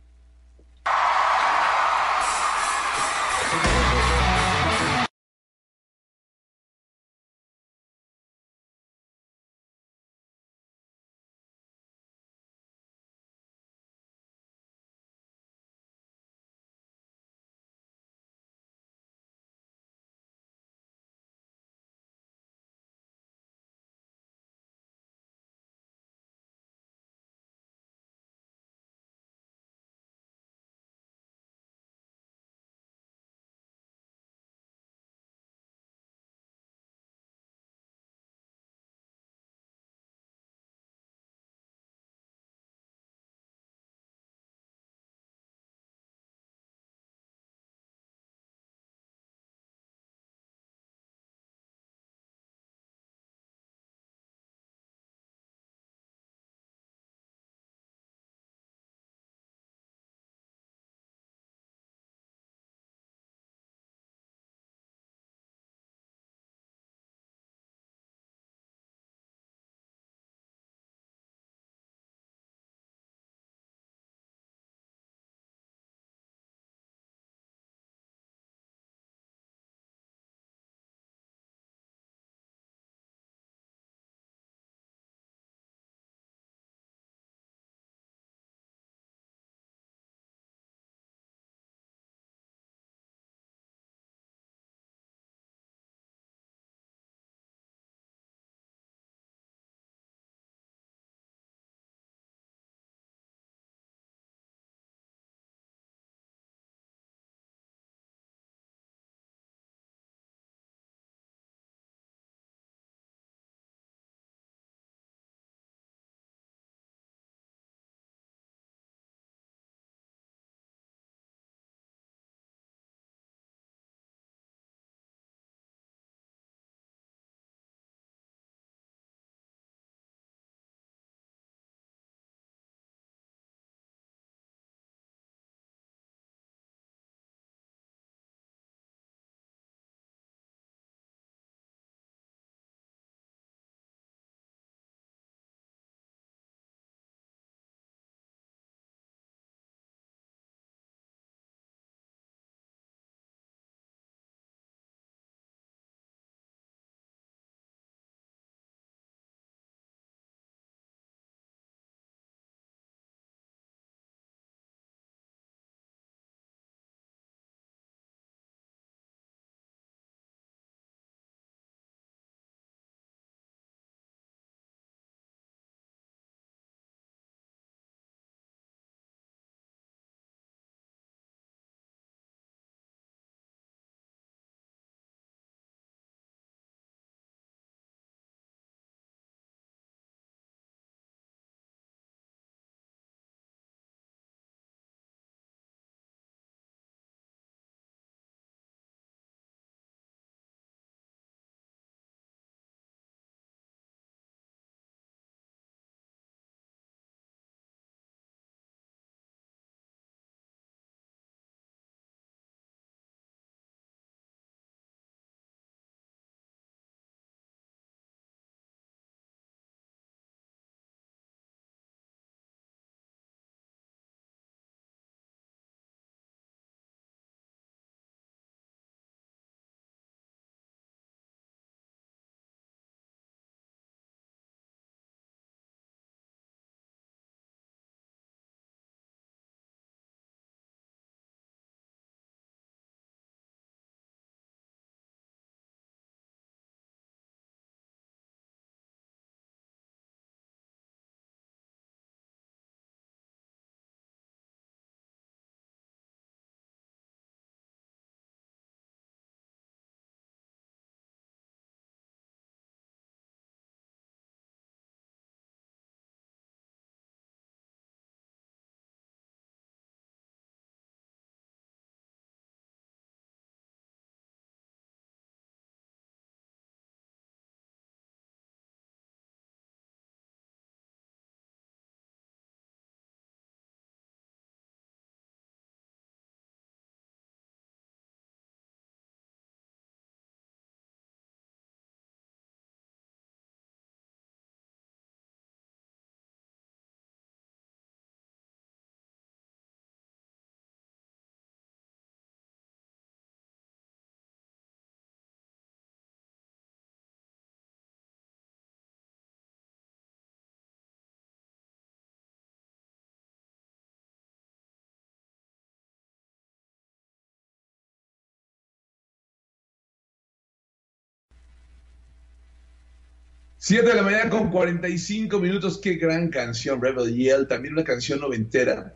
7 323.68 323.86
de 323.86 323.96
la 323.96 324.02
mañana 324.02 324.30
con 324.30 324.50
45 324.50 325.40
minutos, 325.40 325.78
qué 325.80 325.96
gran 325.96 326.30
canción, 326.30 326.82
Rebel 326.82 327.14
Yell, 327.14 327.48
también 327.50 327.74
una 327.74 327.84
canción 327.84 328.22
noventera, 328.22 328.96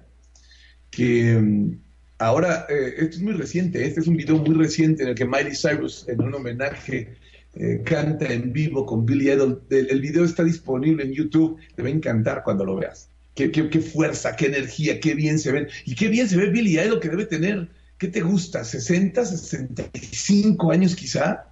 que 0.89 1.37
mm, 1.37 1.77
ahora, 2.19 2.67
eh, 2.69 2.93
esto 2.99 3.17
es 3.17 3.21
muy 3.21 3.33
reciente, 3.33 3.85
este 3.85 3.99
es 3.99 4.07
un 4.07 4.15
video 4.15 4.37
muy 4.37 4.55
reciente 4.55 5.03
en 5.03 5.09
el 5.09 5.15
que 5.15 5.25
Miley 5.25 5.57
Cyrus, 5.57 6.07
en 6.07 6.21
un 6.21 6.35
homenaje, 6.35 7.17
eh, 7.55 7.81
canta 7.83 8.31
en 8.31 8.53
vivo 8.53 8.85
con 8.85 9.05
Billy 9.05 9.29
Idol. 9.31 9.61
El, 9.69 9.99
video 9.99 10.23
está 10.23 10.45
disponible 10.45 11.03
en 11.03 11.11
YouTube, 11.11 11.59
te 11.75 11.81
va 11.81 11.89
a 11.89 11.91
encantar 11.91 12.41
cuando 12.41 12.63
lo 12.63 12.77
veas. 12.77 13.09
Qué, 13.35 13.51
fuerza, 13.81 14.37
qué 14.37 14.45
energía, 14.45 15.01
qué 15.01 15.15
bien 15.15 15.37
se 15.37 15.51
ven. 15.51 15.67
Y 15.83 15.95
qué 15.95 16.07
bien 16.07 16.29
se 16.29 16.37
ve 16.37 16.49
Billy 16.49 16.79
Idol 16.79 17.01
que 17.01 17.09
debe 17.09 17.25
tener, 17.25 17.67
¿qué 17.97 18.07
te 18.07 18.21
gusta? 18.21 18.61
¿60, 18.61 19.25
65 19.25 20.71
años 20.71 20.95
quizá? 20.95 21.51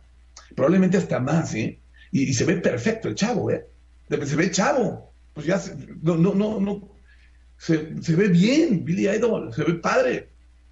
Probablemente 0.56 0.96
hasta 0.96 1.20
más, 1.20 1.54
¿eh? 1.54 1.80
Y, 2.12 2.34
se 2.34 2.45
ve 2.45 2.58
perfecto 2.58 3.08
el 3.08 3.15
chavo, 3.15 3.52
¿eh? 3.52 3.65
Se 4.10 4.36
ve 4.36 4.52
chavo. 4.52 5.12
Pues 5.34 5.45
ya, 5.45 5.62
no, 6.02 6.15
no, 6.15 6.34
no, 6.34 6.60
no. 6.60 6.89
Se, 7.58 8.02
se, 8.02 8.15
ve 8.15 8.28
bien, 8.30 8.84
Billy 8.84 9.08
Idol, 9.08 9.54
se 9.54 9.63
ve 9.63 9.76
padre. 9.76 10.30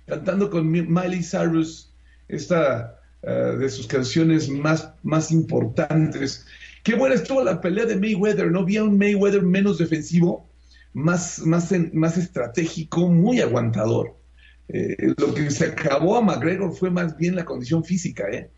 Cantando 0.07 0.49
con 0.49 0.69
Miley 0.71 1.21
Cyrus, 1.21 1.91
esta 2.27 2.99
uh, 3.23 3.57
de 3.57 3.69
sus 3.69 3.87
canciones 3.87 4.49
más, 4.49 4.89
más 5.03 5.31
importantes. 5.31 6.45
Qué 6.83 6.95
buena 6.95 7.15
estuvo 7.15 7.43
la 7.43 7.59
pelea 7.59 7.85
de 7.85 7.97
Mayweather, 7.97 8.49
¿no? 8.49 8.61
Había 8.61 8.83
un 8.83 8.97
Mayweather 8.97 9.43
menos 9.43 9.77
defensivo, 9.77 10.47
más, 10.93 11.39
más, 11.39 11.73
más 11.93 12.17
estratégico, 12.17 13.09
muy 13.09 13.41
aguantador. 13.41 14.15
Eh, 14.69 15.13
lo 15.17 15.33
que 15.33 15.51
se 15.51 15.65
acabó 15.65 16.17
a 16.17 16.21
McGregor 16.21 16.73
fue 16.75 16.89
más 16.89 17.17
bien 17.17 17.35
la 17.35 17.45
condición 17.45 17.83
física, 17.83 18.29
¿eh? 18.31 18.49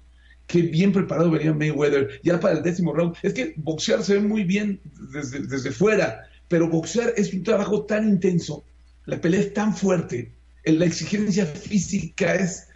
Qué 0.49 0.63
bien 0.63 0.91
preparado 0.91 1.31
venía 1.31 1.53
Mayweather 1.53 2.19
ya 2.23 2.39
para 2.39 2.57
el 2.57 2.63
décimo 2.63 2.93
round. 2.93 3.15
Es 3.21 3.33
que 3.33 3.53
boxear 3.55 4.03
se 4.03 4.15
ve 4.15 4.21
muy 4.21 4.43
bien 4.43 4.81
desde, 5.13 5.39
desde 5.45 5.71
fuera, 5.71 6.27
pero 6.49 6.67
boxear 6.67 7.13
es 7.15 7.31
un 7.33 7.43
trabajo 7.43 7.85
tan 7.85 8.09
intenso, 8.09 8.65
la 9.05 9.21
pelea 9.21 9.41
es 9.41 9.53
tan 9.53 9.75
fuerte, 9.75 10.31
la 10.65 10.85
exigencia 10.85 11.45
física 11.45 12.35
es 12.35 12.67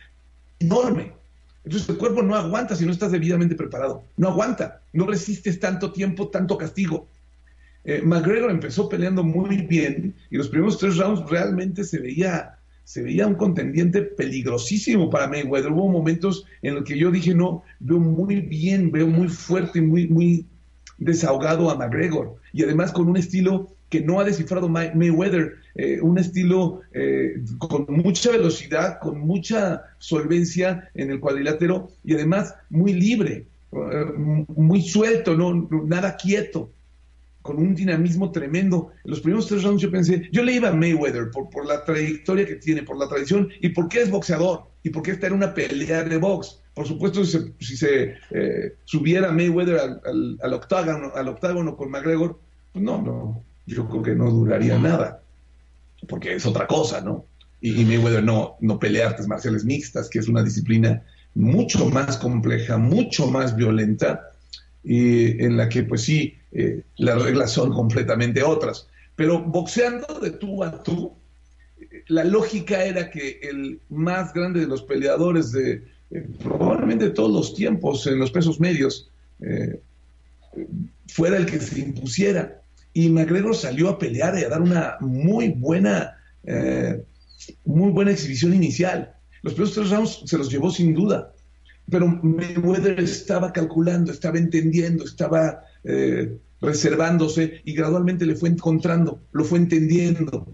enorme. 0.59 1.12
Entonces 1.65 1.89
el 1.89 1.97
cuerpo 1.97 2.21
no 2.21 2.36
aguanta 2.36 2.75
si 2.75 2.86
no 2.86 2.91
estás 2.91 3.12
debidamente 3.12 3.55
preparado. 3.55 4.03
No 4.17 4.29
aguanta, 4.29 4.81
no 4.93 5.07
resistes 5.07 5.59
tanto 5.59 5.91
tiempo, 5.91 6.27
tanto 6.27 6.57
castigo. 6.57 7.07
Eh, 7.86 8.01
McGregor 8.03 8.51
empezó 8.51 8.88
peleando 8.88 9.23
muy 9.23 9.57
bien 9.57 10.13
y 10.29 10.38
los 10.38 10.49
primeros 10.49 10.77
tres 10.77 10.97
rounds 10.97 11.29
realmente 11.29 11.83
se 11.83 11.99
veía 11.99 12.57
se 12.83 13.01
veía 13.01 13.27
un 13.27 13.35
contendiente 13.35 14.01
peligrosísimo 14.01 15.09
para 15.09 15.27
Mayweather. 15.27 15.71
Hubo 15.71 15.89
momentos 15.89 16.45
en 16.61 16.75
los 16.75 16.83
que 16.83 16.97
yo 16.97 17.11
dije, 17.11 17.33
no, 17.33 17.63
veo 17.79 17.99
muy 17.99 18.41
bien, 18.41 18.91
veo 18.91 19.07
muy 19.07 19.29
fuerte, 19.29 19.81
muy, 19.81 20.07
muy 20.07 20.45
desahogado 20.97 21.69
a 21.69 21.75
McGregor. 21.75 22.35
Y 22.51 22.63
además 22.63 22.91
con 22.91 23.07
un 23.07 23.17
estilo 23.17 23.69
que 23.89 24.01
no 24.01 24.19
ha 24.19 24.23
descifrado 24.23 24.67
Mayweather, 24.67 25.55
eh, 25.75 25.99
un 26.01 26.17
estilo 26.17 26.81
eh, 26.93 27.41
con 27.59 27.85
mucha 27.89 28.31
velocidad, 28.31 28.99
con 28.99 29.19
mucha 29.19 29.83
solvencia 29.99 30.89
en 30.95 31.11
el 31.11 31.19
cuadrilátero 31.19 31.89
y 32.03 32.15
además 32.15 32.55
muy 32.69 32.93
libre, 32.93 33.45
eh, 33.71 34.05
muy 34.47 34.81
suelto, 34.81 35.35
no, 35.35 35.69
nada 35.85 36.15
quieto 36.17 36.71
con 37.43 37.58
un 37.58 37.75
dinamismo 37.75 38.32
tremendo. 38.32 38.91
En 39.03 39.12
los 39.12 39.19
primeros 39.19 39.47
tres 39.47 39.62
rounds 39.62 39.82
yo 39.82 39.91
pensé, 39.91 40.27
yo 40.32 40.43
le 40.43 40.53
iba 40.53 40.69
a 40.69 40.73
Mayweather 40.73 41.29
por, 41.29 41.49
por 41.49 41.67
la 41.67 41.84
trayectoria 41.84 42.47
que 42.47 42.56
tiene, 42.56 42.82
por 42.82 42.97
la 42.97 43.08
tradición 43.08 43.49
y 43.62 43.69
porque 43.69 44.01
es 44.01 44.10
boxeador 44.10 44.63
y 44.82 44.89
porque 44.89 45.12
esta 45.12 45.27
era 45.27 45.36
una 45.36 45.53
pelea 45.53 46.03
de 46.03 46.17
box. 46.17 46.62
Por 46.73 46.88
supuesto, 46.88 47.23
si 47.23 47.77
se, 47.77 48.15
eh, 48.32 48.75
subiera 48.86 49.32
Mayweather 49.32 49.77
al, 49.77 50.39
al, 50.41 50.53
octágono, 50.53 51.12
al 51.13 51.27
octágono 51.27 51.77
con 51.77 51.91
McGregor, 51.91 52.39
pues 52.71 52.84
no, 52.84 52.99
no, 53.01 53.43
yo 53.67 53.88
creo 53.88 54.01
que 54.01 54.15
no 54.15 54.32
duraría 54.32 54.79
nada, 54.79 55.21
porque 56.08 56.34
es 56.34 56.45
otra 56.45 56.65
cosa, 56.65 57.01
¿no? 57.01 57.25
Y, 57.62 57.79
y 57.79 57.86
Mayweather 57.86 58.23
no, 58.23 58.56
no 58.62 58.79
pelea 58.79 59.10
artes 59.10 59.27
marciales 59.27 59.65
mixtas, 59.65 60.10
que 60.10 60.19
es 60.19 60.27
una 60.27 60.41
disciplina 60.41 61.03
mucho 61.36 61.89
más 61.89 62.17
compleja, 62.17 62.77
mucho 62.77 63.27
más 63.27 63.56
violenta, 63.56 64.32
y 64.84 65.43
en 65.43 65.58
la 65.58 65.69
que 65.69 65.84
pues 65.84 66.01
sí, 66.01 66.36
eh, 66.53 66.83
las 66.97 67.21
reglas 67.21 67.51
son 67.51 67.73
completamente 67.73 68.43
otras. 68.43 68.87
Pero 69.15 69.41
boxeando 69.41 70.19
de 70.19 70.31
tú 70.31 70.63
a 70.63 70.83
tú, 70.83 71.13
la 72.07 72.23
lógica 72.23 72.83
era 72.83 73.09
que 73.09 73.39
el 73.41 73.79
más 73.89 74.33
grande 74.33 74.61
de 74.61 74.67
los 74.67 74.83
peleadores 74.83 75.51
de 75.51 75.83
eh, 76.11 76.27
probablemente 76.41 77.09
todos 77.09 77.31
los 77.31 77.55
tiempos 77.55 78.05
en 78.07 78.19
los 78.19 78.31
pesos 78.31 78.59
medios 78.59 79.09
eh, 79.41 79.79
fuera 81.07 81.37
el 81.37 81.45
que 81.45 81.59
se 81.59 81.79
impusiera. 81.79 82.61
Y 82.93 83.09
McGregor 83.09 83.55
salió 83.55 83.89
a 83.89 83.97
pelear 83.97 84.37
y 84.37 84.43
a 84.43 84.49
dar 84.49 84.61
una 84.61 84.97
muy 84.99 85.49
buena, 85.49 86.15
muy 87.65 87.91
buena 87.91 88.11
exhibición 88.11 88.53
inicial. 88.53 89.15
Los 89.41 89.55
primeros 89.55 89.73
tres 89.73 89.89
rounds 89.89 90.21
se 90.25 90.37
los 90.37 90.51
llevó 90.51 90.69
sin 90.69 90.93
duda, 90.93 91.32
pero 91.89 92.07
Mayweather 92.07 92.99
estaba 92.99 93.51
calculando, 93.51 94.11
estaba 94.11 94.37
entendiendo, 94.37 95.03
estaba 95.03 95.63
eh, 95.83 96.37
reservándose 96.61 97.61
y 97.65 97.73
gradualmente 97.73 98.25
le 98.25 98.35
fue 98.35 98.49
encontrando, 98.49 99.21
lo 99.31 99.43
fue 99.43 99.59
entendiendo. 99.59 100.47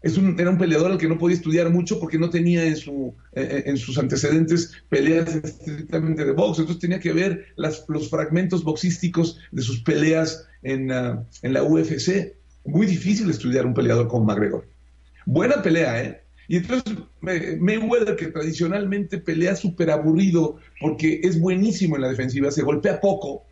Es 0.00 0.16
un, 0.16 0.38
era 0.38 0.50
un 0.50 0.58
peleador 0.58 0.92
al 0.92 0.98
que 0.98 1.08
no 1.08 1.18
podía 1.18 1.36
estudiar 1.36 1.70
mucho 1.70 1.98
porque 1.98 2.18
no 2.18 2.30
tenía 2.30 2.64
en, 2.64 2.76
su, 2.76 3.14
eh, 3.32 3.48
eh, 3.50 3.62
en 3.66 3.76
sus 3.76 3.98
antecedentes 3.98 4.72
peleas 4.88 5.34
estrictamente 5.34 6.24
de 6.24 6.32
box, 6.32 6.60
entonces 6.60 6.80
tenía 6.80 7.00
que 7.00 7.12
ver 7.12 7.46
las, 7.56 7.84
los 7.88 8.08
fragmentos 8.08 8.62
boxísticos 8.62 9.38
de 9.50 9.62
sus 9.62 9.80
peleas 9.82 10.46
en, 10.62 10.92
ah, 10.92 11.24
en 11.42 11.52
la 11.52 11.64
UFC. 11.64 12.36
Muy 12.64 12.86
difícil 12.86 13.28
estudiar 13.30 13.66
un 13.66 13.74
peleador 13.74 14.08
como 14.08 14.24
McGregor. 14.24 14.66
Buena 15.26 15.62
pelea, 15.62 16.02
¿eh? 16.02 16.22
Y 16.48 16.56
entonces 16.56 16.96
Mayweather, 17.20 18.16
que 18.16 18.28
tradicionalmente 18.28 19.18
pelea 19.18 19.54
súper 19.54 19.90
aburrido 19.90 20.56
porque 20.80 21.20
es 21.22 21.38
buenísimo 21.38 21.96
en 21.96 22.02
la 22.02 22.08
defensiva, 22.08 22.50
se 22.50 22.62
golpea 22.62 23.00
poco, 23.00 23.44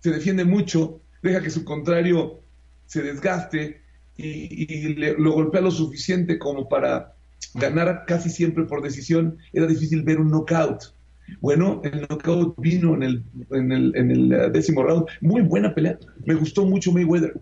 se 0.00 0.10
defiende 0.10 0.44
mucho, 0.44 1.00
deja 1.22 1.40
que 1.40 1.50
su 1.50 1.64
contrario 1.64 2.40
se 2.86 3.02
desgaste 3.02 3.80
y, 4.18 4.94
lo 4.94 5.32
golpea 5.32 5.62
lo 5.62 5.70
suficiente 5.70 6.38
como 6.38 6.68
para 6.68 7.14
ganar 7.54 8.04
casi 8.06 8.28
siempre 8.28 8.64
por 8.64 8.82
decisión. 8.82 9.38
Era 9.52 9.66
difícil 9.66 10.02
ver 10.02 10.20
un 10.20 10.30
knockout. 10.30 10.94
Bueno, 11.40 11.80
el 11.84 12.02
knockout 12.02 12.54
vino 12.58 12.94
en 12.94 13.02
el, 13.02 13.24
en 13.50 13.72
el, 13.72 13.96
en 13.96 14.10
el 14.10 14.32
uh, 14.34 14.50
décimo 14.50 14.82
round. 14.82 15.06
Muy 15.20 15.40
buena 15.42 15.74
pelea. 15.74 15.98
Me 16.26 16.34
gustó 16.34 16.66
mucho 16.66 16.92
Mayweather. 16.92 17.40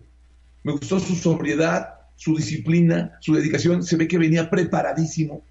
Me 0.63 0.71
gustó 0.71 0.99
su 0.99 1.15
sobriedad, 1.15 1.89
su 2.21 2.35
disciplina, 2.35 3.17
su 3.19 3.33
dedicación, 3.33 3.81
se 3.81 3.97
ve 3.97 4.07
que 4.07 4.19
venía 4.19 4.47
preparadísimo, 4.47 5.43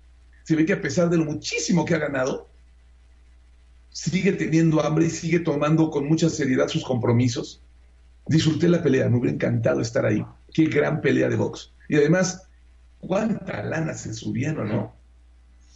se 0.45 0.55
ve 0.55 0.65
que 0.65 0.75
a 0.75 0.81
pesar 0.81 1.11
de 1.11 1.17
lo 1.17 1.25
muchísimo 1.25 1.85
que 1.85 1.97
ha 1.97 1.99
ganado, 1.99 2.49
sigue 3.91 4.35
teniendo 4.35 4.81
hambre 4.81 5.07
y 5.07 5.11
sigue 5.11 5.41
tomando 5.41 5.91
con 5.91 6.07
mucha 6.07 6.31
seriedad 6.31 6.69
sus 6.69 6.85
compromisos. 6.85 7.61
Disfruté 8.25 8.69
la 8.69 8.85
pelea, 8.85 9.09
me 9.09 9.19
hubiera 9.19 9.35
encantado 9.35 9.81
estar 9.81 10.07
ahí. 10.07 10.25
Qué 10.55 10.67
gran 10.67 11.01
pelea 11.01 11.29
de 11.29 11.35
box. 11.35 11.73
Y 11.89 11.97
además, 11.97 12.49
¿cuánta 13.01 13.65
lana 13.65 13.93
se 13.95 14.15
subieron, 14.15 14.69
no? 14.69 14.95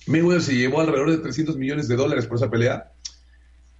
Mayweather 0.06 0.42
se 0.42 0.54
llevó 0.54 0.80
alrededor 0.80 1.10
de 1.10 1.18
300 1.18 1.56
millones 1.56 1.88
de 1.88 1.96
dólares 1.96 2.26
por 2.26 2.36
esa 2.36 2.52
pelea. 2.52 2.92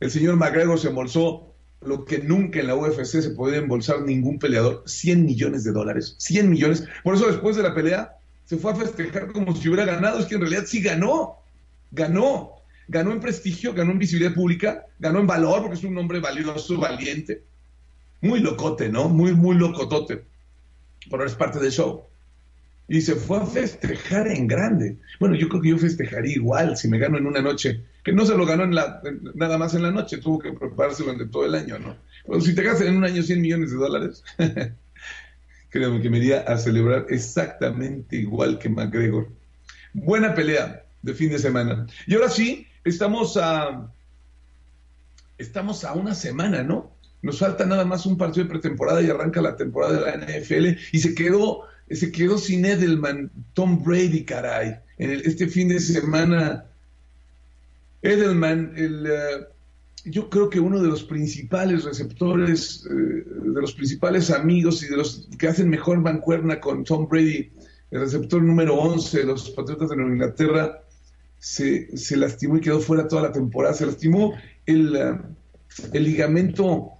El 0.00 0.10
señor 0.10 0.34
McGregor 0.34 0.80
se 0.80 0.88
embolsó 0.88 1.53
lo 1.86 2.04
que 2.04 2.18
nunca 2.18 2.60
en 2.60 2.66
la 2.66 2.76
UFC 2.76 3.04
se 3.04 3.30
puede 3.30 3.58
embolsar 3.58 4.02
ningún 4.02 4.38
peleador, 4.38 4.82
100 4.86 5.24
millones 5.24 5.64
de 5.64 5.72
dólares, 5.72 6.16
100 6.18 6.50
millones. 6.50 6.84
Por 7.02 7.14
eso 7.14 7.26
después 7.26 7.56
de 7.56 7.62
la 7.62 7.74
pelea 7.74 8.16
se 8.44 8.56
fue 8.56 8.72
a 8.72 8.76
festejar 8.76 9.32
como 9.32 9.54
si 9.54 9.68
hubiera 9.68 9.84
ganado, 9.84 10.18
es 10.18 10.26
que 10.26 10.34
en 10.34 10.42
realidad 10.42 10.64
sí 10.66 10.80
ganó, 10.80 11.36
ganó, 11.90 12.52
ganó 12.88 13.12
en 13.12 13.20
prestigio, 13.20 13.72
ganó 13.72 13.92
en 13.92 13.98
visibilidad 13.98 14.34
pública, 14.34 14.86
ganó 14.98 15.20
en 15.20 15.26
valor 15.26 15.62
porque 15.62 15.76
es 15.76 15.84
un 15.84 15.96
hombre 15.96 16.20
valioso, 16.20 16.78
valiente, 16.78 17.42
muy 18.20 18.40
locote, 18.40 18.88
¿no? 18.88 19.08
Muy, 19.08 19.32
muy 19.32 19.56
locotote, 19.56 20.24
pero 21.10 21.24
es 21.24 21.34
parte 21.34 21.58
del 21.58 21.72
show. 21.72 22.04
Y 22.86 23.00
se 23.00 23.14
fue 23.14 23.38
a 23.38 23.46
festejar 23.46 24.28
en 24.28 24.46
grande. 24.46 24.98
Bueno, 25.18 25.34
yo 25.36 25.48
creo 25.48 25.62
que 25.62 25.70
yo 25.70 25.78
festejaría 25.78 26.34
igual 26.34 26.76
si 26.76 26.88
me 26.88 26.98
gano 26.98 27.16
en 27.16 27.26
una 27.26 27.40
noche 27.40 27.82
que 28.04 28.12
no 28.12 28.26
se 28.26 28.36
lo 28.36 28.44
ganó 28.44 28.66
nada 28.66 29.58
más 29.58 29.74
en 29.74 29.82
la 29.82 29.90
noche, 29.90 30.18
tuvo 30.18 30.38
que 30.38 30.52
prepararse 30.52 31.02
durante 31.02 31.24
todo 31.26 31.46
el 31.46 31.54
año, 31.54 31.78
¿no? 31.78 31.96
Pero 32.26 32.40
si 32.42 32.54
te 32.54 32.62
gastas 32.62 32.86
en 32.86 32.98
un 32.98 33.04
año 33.04 33.22
100 33.22 33.40
millones 33.40 33.70
de 33.70 33.76
dólares, 33.76 34.22
créeme 35.70 36.02
que 36.02 36.10
me 36.10 36.18
iría 36.18 36.42
a 36.42 36.58
celebrar 36.58 37.06
exactamente 37.08 38.16
igual 38.16 38.58
que 38.58 38.68
McGregor. 38.68 39.28
Buena 39.94 40.34
pelea 40.34 40.84
de 41.00 41.14
fin 41.14 41.30
de 41.30 41.38
semana. 41.38 41.86
Y 42.06 42.14
ahora 42.14 42.28
sí, 42.28 42.66
estamos 42.84 43.38
a, 43.38 43.90
estamos 45.38 45.82
a 45.84 45.94
una 45.94 46.14
semana, 46.14 46.62
¿no? 46.62 46.92
Nos 47.22 47.38
falta 47.38 47.64
nada 47.64 47.86
más 47.86 48.04
un 48.04 48.18
partido 48.18 48.44
de 48.44 48.50
pretemporada 48.50 49.00
y 49.00 49.08
arranca 49.08 49.40
la 49.40 49.56
temporada 49.56 49.94
de 49.94 50.00
la 50.02 50.40
NFL 50.40 50.78
y 50.92 50.98
se 50.98 51.14
quedó, 51.14 51.62
se 51.90 52.12
quedó 52.12 52.36
sin 52.36 52.66
Edelman, 52.66 53.30
Tom 53.54 53.82
Brady, 53.82 54.24
caray. 54.24 54.76
En 54.98 55.10
este 55.10 55.48
fin 55.48 55.68
de 55.68 55.80
semana 55.80 56.66
Edelman, 58.04 58.74
el, 58.76 59.06
eh, 59.06 59.46
yo 60.04 60.28
creo 60.28 60.50
que 60.50 60.60
uno 60.60 60.80
de 60.80 60.88
los 60.88 61.04
principales 61.04 61.84
receptores, 61.84 62.86
eh, 62.90 62.94
de 62.94 63.60
los 63.60 63.72
principales 63.72 64.30
amigos 64.30 64.82
y 64.82 64.88
de 64.88 64.98
los 64.98 65.26
que 65.38 65.48
hacen 65.48 65.70
mejor 65.70 66.00
mancuerna 66.00 66.60
con 66.60 66.84
Tom 66.84 67.08
Brady, 67.08 67.50
el 67.90 68.00
receptor 68.00 68.42
número 68.42 68.74
11 68.74 69.20
de 69.20 69.24
los 69.24 69.48
Patriotas 69.50 69.88
de 69.88 69.96
Nueva 69.96 70.12
Inglaterra, 70.12 70.82
se, 71.38 71.96
se 71.96 72.18
lastimó 72.18 72.58
y 72.58 72.60
quedó 72.60 72.78
fuera 72.78 73.08
toda 73.08 73.22
la 73.22 73.32
temporada. 73.32 73.74
Se 73.74 73.86
lastimó 73.86 74.34
el, 74.66 74.96
eh, 74.96 75.18
el 75.94 76.04
ligamento 76.04 76.90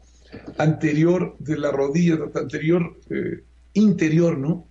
anterior 0.57 1.37
de 1.39 1.59
la 1.59 1.71
rodilla, 1.71 2.19
anterior 2.35 2.99
interior, 3.75 4.39
¿no? 4.39 4.67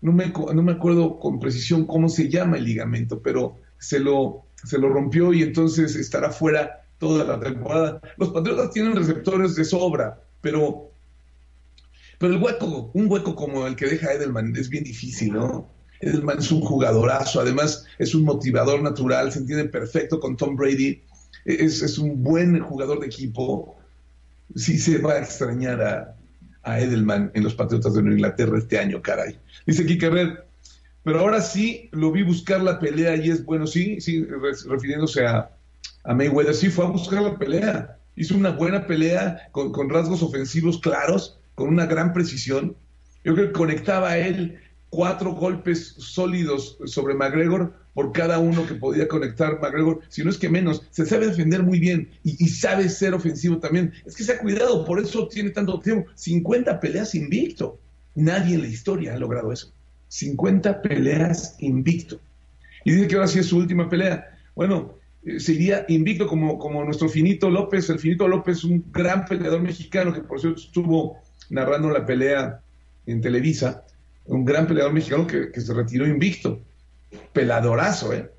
No 0.00 0.12
me, 0.12 0.28
no 0.28 0.62
me 0.62 0.72
acuerdo 0.72 1.18
con 1.18 1.38
precisión 1.38 1.86
cómo 1.86 2.08
se 2.08 2.28
llama 2.28 2.56
el 2.56 2.64
ligamento, 2.64 3.20
pero 3.20 3.56
se 3.78 4.00
lo, 4.00 4.47
se 4.64 4.78
lo 4.78 4.88
rompió 4.88 5.32
y 5.32 5.42
entonces 5.42 5.96
estará 5.96 6.30
fuera 6.30 6.84
toda 6.98 7.24
la 7.24 7.38
temporada. 7.38 8.00
Los 8.16 8.30
Patriotas 8.30 8.70
tienen 8.72 8.96
receptores 8.96 9.54
de 9.54 9.64
sobra, 9.64 10.20
pero, 10.40 10.90
pero 12.18 12.34
el 12.34 12.42
hueco, 12.42 12.90
un 12.94 13.10
hueco 13.10 13.34
como 13.34 13.66
el 13.66 13.76
que 13.76 13.86
deja 13.86 14.12
Edelman 14.12 14.54
es 14.56 14.68
bien 14.68 14.84
difícil, 14.84 15.34
¿no? 15.34 15.70
Edelman 16.00 16.38
es 16.38 16.50
un 16.50 16.60
jugadorazo, 16.60 17.40
además 17.40 17.84
es 17.98 18.14
un 18.14 18.24
motivador 18.24 18.82
natural, 18.82 19.32
se 19.32 19.40
entiende 19.40 19.64
perfecto 19.66 20.20
con 20.20 20.36
Tom 20.36 20.56
Brady, 20.56 21.02
es, 21.44 21.82
es 21.82 21.98
un 21.98 22.22
buen 22.22 22.60
jugador 22.60 23.00
de 23.00 23.06
equipo. 23.06 23.76
Sí 24.54 24.78
se 24.78 24.98
va 24.98 25.14
a 25.14 25.18
extrañar 25.18 25.82
a, 25.82 26.16
a 26.62 26.80
Edelman 26.80 27.30
en 27.34 27.44
los 27.44 27.54
Patriotas 27.54 27.94
de 27.94 28.02
Nueva 28.02 28.16
Inglaterra 28.16 28.58
este 28.58 28.78
año, 28.78 29.00
caray. 29.02 29.38
Dice 29.66 29.86
Kike 29.86 30.47
pero 31.02 31.20
ahora 31.20 31.40
sí 31.40 31.88
lo 31.92 32.12
vi 32.12 32.22
buscar 32.22 32.60
la 32.60 32.78
pelea 32.78 33.16
y 33.16 33.30
es 33.30 33.44
bueno, 33.44 33.66
sí, 33.66 34.00
sí, 34.00 34.24
refiriéndose 34.66 35.26
a, 35.26 35.50
Mayweather, 36.04 36.54
sí 36.54 36.70
fue 36.70 36.86
a 36.86 36.88
buscar 36.88 37.22
la 37.22 37.38
pelea. 37.38 37.98
Hizo 38.16 38.34
una 38.34 38.50
buena 38.50 38.86
pelea 38.86 39.48
con, 39.52 39.72
con, 39.72 39.90
rasgos 39.90 40.22
ofensivos 40.22 40.78
claros, 40.78 41.38
con 41.54 41.68
una 41.68 41.86
gran 41.86 42.12
precisión. 42.12 42.76
Yo 43.24 43.34
creo 43.34 43.48
que 43.48 43.52
conectaba 43.52 44.16
él 44.16 44.58
cuatro 44.90 45.32
golpes 45.32 45.94
sólidos 45.98 46.78
sobre 46.86 47.14
McGregor 47.14 47.74
por 47.94 48.12
cada 48.12 48.38
uno 48.38 48.66
que 48.66 48.74
podía 48.74 49.08
conectar 49.08 49.60
McGregor, 49.60 50.00
si 50.08 50.22
no 50.22 50.30
es 50.30 50.38
que 50.38 50.48
menos, 50.48 50.82
se 50.90 51.04
sabe 51.04 51.26
defender 51.26 51.62
muy 51.62 51.80
bien 51.80 52.08
y, 52.22 52.42
y, 52.42 52.48
sabe 52.48 52.88
ser 52.88 53.12
ofensivo 53.12 53.58
también. 53.58 53.92
Es 54.06 54.14
que 54.14 54.24
se 54.24 54.32
ha 54.32 54.38
cuidado, 54.38 54.84
por 54.84 55.00
eso 55.00 55.26
tiene 55.28 55.50
tanto 55.50 55.80
tiempo. 55.80 56.08
50 56.14 56.78
peleas 56.80 57.14
invicto. 57.14 57.78
Nadie 58.14 58.54
en 58.54 58.62
la 58.62 58.68
historia 58.68 59.14
ha 59.14 59.18
logrado 59.18 59.52
eso. 59.52 59.72
50 60.08 60.82
peleas 60.82 61.56
invicto. 61.58 62.20
Y 62.84 62.92
dice 62.92 63.08
que 63.08 63.14
ahora 63.16 63.28
sí 63.28 63.38
es 63.38 63.46
su 63.46 63.58
última 63.58 63.88
pelea. 63.88 64.38
Bueno, 64.54 64.94
eh, 65.24 65.40
sería 65.40 65.84
invicto 65.88 66.26
como, 66.26 66.58
como 66.58 66.84
nuestro 66.84 67.08
Finito 67.08 67.50
López. 67.50 67.88
El 67.90 67.98
Finito 67.98 68.26
López, 68.28 68.64
un 68.64 68.84
gran 68.90 69.24
peleador 69.24 69.60
mexicano 69.60 70.12
que 70.12 70.20
por 70.20 70.40
cierto 70.40 70.60
estuvo 70.60 71.18
narrando 71.50 71.90
la 71.90 72.06
pelea 72.06 72.60
en 73.06 73.20
Televisa. 73.20 73.84
Un 74.26 74.44
gran 74.44 74.66
peleador 74.66 74.92
mexicano 74.92 75.26
que, 75.26 75.50
que 75.50 75.60
se 75.60 75.74
retiró 75.74 76.06
invicto. 76.06 76.60
Peladorazo, 77.32 78.12
¿eh? 78.12 78.30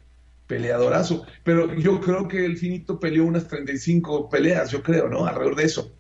Peleadorazo. 0.47 1.26
Pero 1.43 1.74
yo 1.76 1.99
creo 2.01 2.28
que 2.28 2.45
el 2.45 2.57
Finito 2.57 2.99
peleó 2.99 3.26
unas 3.26 3.47
35 3.47 4.30
peleas, 4.30 4.72
yo 4.72 4.82
creo, 4.82 5.09
¿no? 5.09 5.26
Alrededor 5.26 5.55
de 5.55 5.63
eso. 5.63 5.91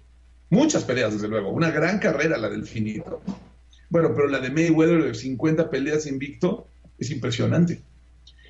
Muchas 0.49 0.83
peleas, 0.83 1.13
desde 1.13 1.27
luego. 1.27 1.49
Una 1.49 1.69
gran 1.69 1.99
carrera 1.99 2.37
la 2.37 2.49
del 2.49 2.65
Finito. 2.65 3.21
Bueno, 3.89 4.13
pero 4.15 4.27
la 4.27 4.39
de 4.39 4.51
Mayweather 4.51 5.03
de 5.03 5.13
50 5.13 5.69
peleas 5.69 6.05
invicto 6.05 6.67
es 6.97 7.09
impresionante. 7.11 7.81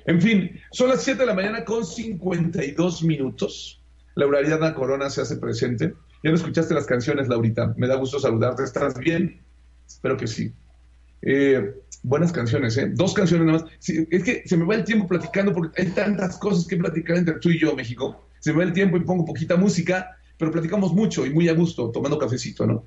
En 0.06 0.20
fin, 0.20 0.60
son 0.72 0.88
las 0.88 1.02
7 1.02 1.20
de 1.20 1.26
la 1.26 1.34
mañana 1.34 1.64
con 1.64 1.84
52 1.84 3.02
minutos. 3.02 3.82
Laura 4.14 4.38
Ariadna 4.38 4.74
Corona 4.74 5.08
se 5.08 5.22
hace 5.22 5.36
presente. 5.36 5.94
Ya 6.22 6.30
no 6.30 6.36
escuchaste 6.36 6.74
las 6.74 6.86
canciones, 6.86 7.28
Laurita. 7.28 7.74
Me 7.76 7.86
da 7.86 7.96
gusto 7.96 8.18
saludarte. 8.18 8.64
¿Estás 8.64 8.98
bien? 8.98 9.40
Espero 9.86 10.16
que 10.16 10.26
sí. 10.26 10.52
Eh, 11.22 11.74
buenas 12.02 12.32
canciones, 12.32 12.76
¿eh? 12.76 12.90
Dos 12.94 13.14
canciones 13.14 13.46
nada 13.46 13.60
más. 13.60 13.70
Sí, 13.78 14.06
es 14.10 14.24
que 14.24 14.42
se 14.46 14.56
me 14.56 14.64
va 14.64 14.74
el 14.74 14.84
tiempo 14.84 15.06
platicando 15.06 15.52
porque 15.52 15.82
hay 15.82 15.88
tantas 15.90 16.38
cosas 16.38 16.66
que 16.66 16.76
platicar 16.76 17.16
entre 17.16 17.34
tú 17.38 17.50
y 17.50 17.58
yo, 17.58 17.74
México. 17.74 18.26
Se 18.40 18.52
me 18.52 18.58
va 18.58 18.64
el 18.64 18.72
tiempo 18.72 18.96
y 18.96 19.00
pongo 19.00 19.24
poquita 19.24 19.56
música, 19.56 20.16
pero 20.38 20.50
platicamos 20.50 20.92
mucho 20.92 21.26
y 21.26 21.30
muy 21.30 21.48
a 21.48 21.54
gusto, 21.54 21.90
tomando 21.90 22.18
cafecito, 22.18 22.66
¿no? 22.66 22.84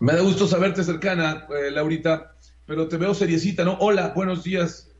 Me 0.00 0.12
da 0.12 0.20
gusto 0.20 0.46
saberte 0.46 0.84
cercana, 0.84 1.46
eh, 1.48 1.70
Laurita, 1.70 2.34
pero 2.66 2.86
te 2.86 2.98
veo 2.98 3.14
seriecita, 3.14 3.64
¿no? 3.64 3.78
Hola, 3.78 4.12
buenos 4.14 4.44
días. 4.44 4.90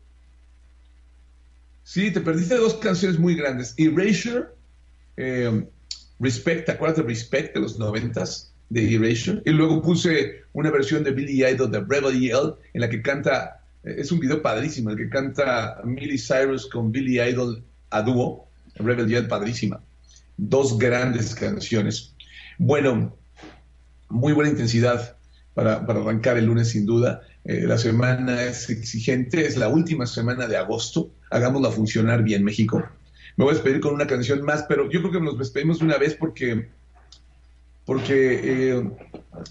Sí, 1.83 2.11
te 2.11 2.21
perdiste 2.21 2.57
dos 2.57 2.75
canciones 2.75 3.19
muy 3.19 3.35
grandes. 3.35 3.75
Erasure, 3.77 4.47
eh, 5.19 5.67
Respect, 6.19 6.67
¿te 6.67 6.73
acuerdas 6.73 6.97
de 6.97 7.03
Respect 7.03 7.55
de 7.55 7.61
los 7.61 7.79
noventas? 7.79 8.55
De 8.71 8.95
Erasure. 8.95 9.43
Y 9.45 9.51
luego 9.51 9.83
puse 9.83 10.45
una 10.55 10.71
versión 10.71 11.05
de 11.05 11.11
Billy 11.11 11.45
Idol 11.45 11.71
de 11.71 11.81
Rebel 11.81 12.19
Yell, 12.19 12.55
en 12.73 12.81
la 12.81 12.89
que 12.89 13.03
canta, 13.03 13.61
eh, 13.85 13.97
es 13.99 14.11
un 14.11 14.19
video 14.19 14.41
padrísimo, 14.41 14.91
el 14.91 14.97
que 14.97 15.11
canta 15.11 15.83
Miley 15.85 16.19
Cyrus 16.19 16.67
con 16.67 16.91
Billy 16.91 17.21
Idol 17.21 17.63
a 17.91 18.01
dúo. 18.01 18.49
Rebel 18.77 19.09
Yell, 19.09 19.29
padrísima. 19.29 19.79
Dos 20.39 20.79
grandes 20.79 21.35
canciones. 21.35 22.15
Bueno, 22.59 23.15
muy 24.09 24.33
buena 24.33 24.51
intensidad 24.51 25.17
para, 25.55 25.87
para 25.87 26.01
arrancar 26.01 26.37
el 26.37 26.47
lunes 26.47 26.69
sin 26.69 26.87
duda. 26.87 27.23
Eh, 27.45 27.65
la 27.67 27.79
semana 27.79 28.43
es 28.43 28.69
exigente, 28.71 29.47
es 29.47 29.57
la 29.57 29.69
última 29.69 30.07
semana 30.07 30.47
de 30.49 30.57
agosto. 30.57 31.11
Hagámosla 31.31 31.71
funcionar 31.71 32.23
bien, 32.23 32.43
México. 32.43 32.85
Me 33.37 33.45
voy 33.45 33.53
a 33.53 33.55
despedir 33.55 33.81
con 33.81 33.95
una 33.95 34.07
canción 34.07 34.43
más, 34.43 34.65
pero 34.69 34.91
yo 34.91 35.01
creo 35.01 35.13
que 35.13 35.21
nos 35.21 35.39
despedimos 35.39 35.79
de 35.79 35.85
una 35.85 35.97
vez 35.97 36.15
porque, 36.15 36.69
porque 37.85 38.41
eh, 38.43 38.91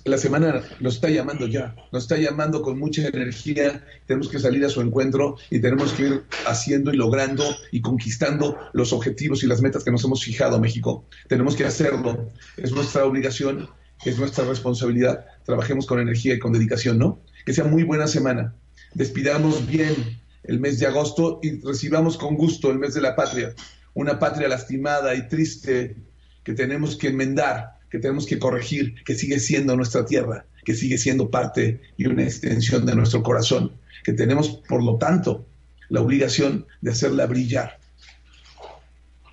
la 0.03 0.18
semana 0.18 0.62
nos 0.80 0.95
está 0.95 1.10
llamando 1.10 1.47
ya, 1.47 1.76
nos 1.91 2.03
está 2.03 2.18
llamando 2.18 2.62
con 2.62 2.78
mucha 2.78 3.08
energía. 3.08 3.86
Tenemos 4.08 4.28
que 4.28 4.39
salir 4.39 4.66
a 4.66 4.70
su 4.70 4.82
encuentro 4.82 5.38
y 5.49 5.60
tenemos 5.60 5.93
que 5.93 6.03
ir 6.03 6.24
haciendo 6.45 6.93
y 6.93 6.97
logrando 6.97 7.45
y 7.72 7.82
conquistando 7.82 8.58
los 8.74 8.91
objetivos 8.91 9.43
y 9.43 9.47
las 9.47 9.62
metas 9.62 9.84
que 9.84 9.91
nos 9.91 10.03
hemos 10.03 10.24
fijado, 10.24 10.60
México. 10.60 11.06
Tenemos 11.30 11.56
que 11.56 11.66
hacerlo, 11.66 12.30
es 12.58 12.72
nuestra 12.74 13.06
obligación 13.06 13.70
es 14.04 14.18
nuestra 14.18 14.46
responsabilidad. 14.46 15.26
Trabajemos 15.46 15.86
con 15.86 16.00
energía 16.00 16.34
y 16.34 16.39
con 16.39 16.54
dedicación, 16.54 16.98
¿no? 16.98 17.22
Que 17.46 17.54
sea 17.54 17.64
muy 17.64 17.84
buena 17.84 18.08
semana. 18.08 18.56
Despidamos 18.93 19.68
bien 19.68 20.20
el 20.43 20.60
mes 20.60 20.80
de 20.80 20.88
agosto 20.88 21.39
y 21.41 21.62
recibamos 21.62 22.18
con 22.18 22.36
gusto 22.36 22.72
el 22.72 22.80
mes 22.80 22.93
de 22.93 23.02
la 23.02 23.16
patria. 23.16 23.54
Una 23.93 24.20
patria 24.20 24.48
lastimada 24.48 25.16
y 25.16 25.28
triste 25.28 25.96
que 26.43 26.54
tenemos 26.54 26.96
que 26.96 27.08
enmendar, 27.08 27.80
que 27.89 28.00
tenemos 28.00 28.26
que 28.26 28.39
corregir, 28.39 29.04
que 29.04 29.16
sigue 29.16 29.39
siendo 29.39 29.76
nuestra 29.76 30.06
tierra, 30.06 30.46
que 30.64 30.76
sigue 30.76 30.98
siendo 30.98 31.30
parte 31.30 31.82
y 31.98 32.08
una 32.08 32.24
extensión 32.24 32.86
de 32.86 32.96
nuestro 32.96 33.24
corazón, 33.24 33.72
que 34.04 34.14
tenemos, 34.14 34.62
por 34.68 34.84
lo 34.84 34.98
tanto, 34.98 35.46
la 35.89 36.02
obligación 36.02 36.66
de 36.82 36.91
hacerla 36.91 37.26
brillar, 37.26 37.80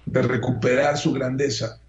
de 0.07 0.23
recuperar 0.23 0.97
su 0.97 1.13
grandeza, 1.13 1.82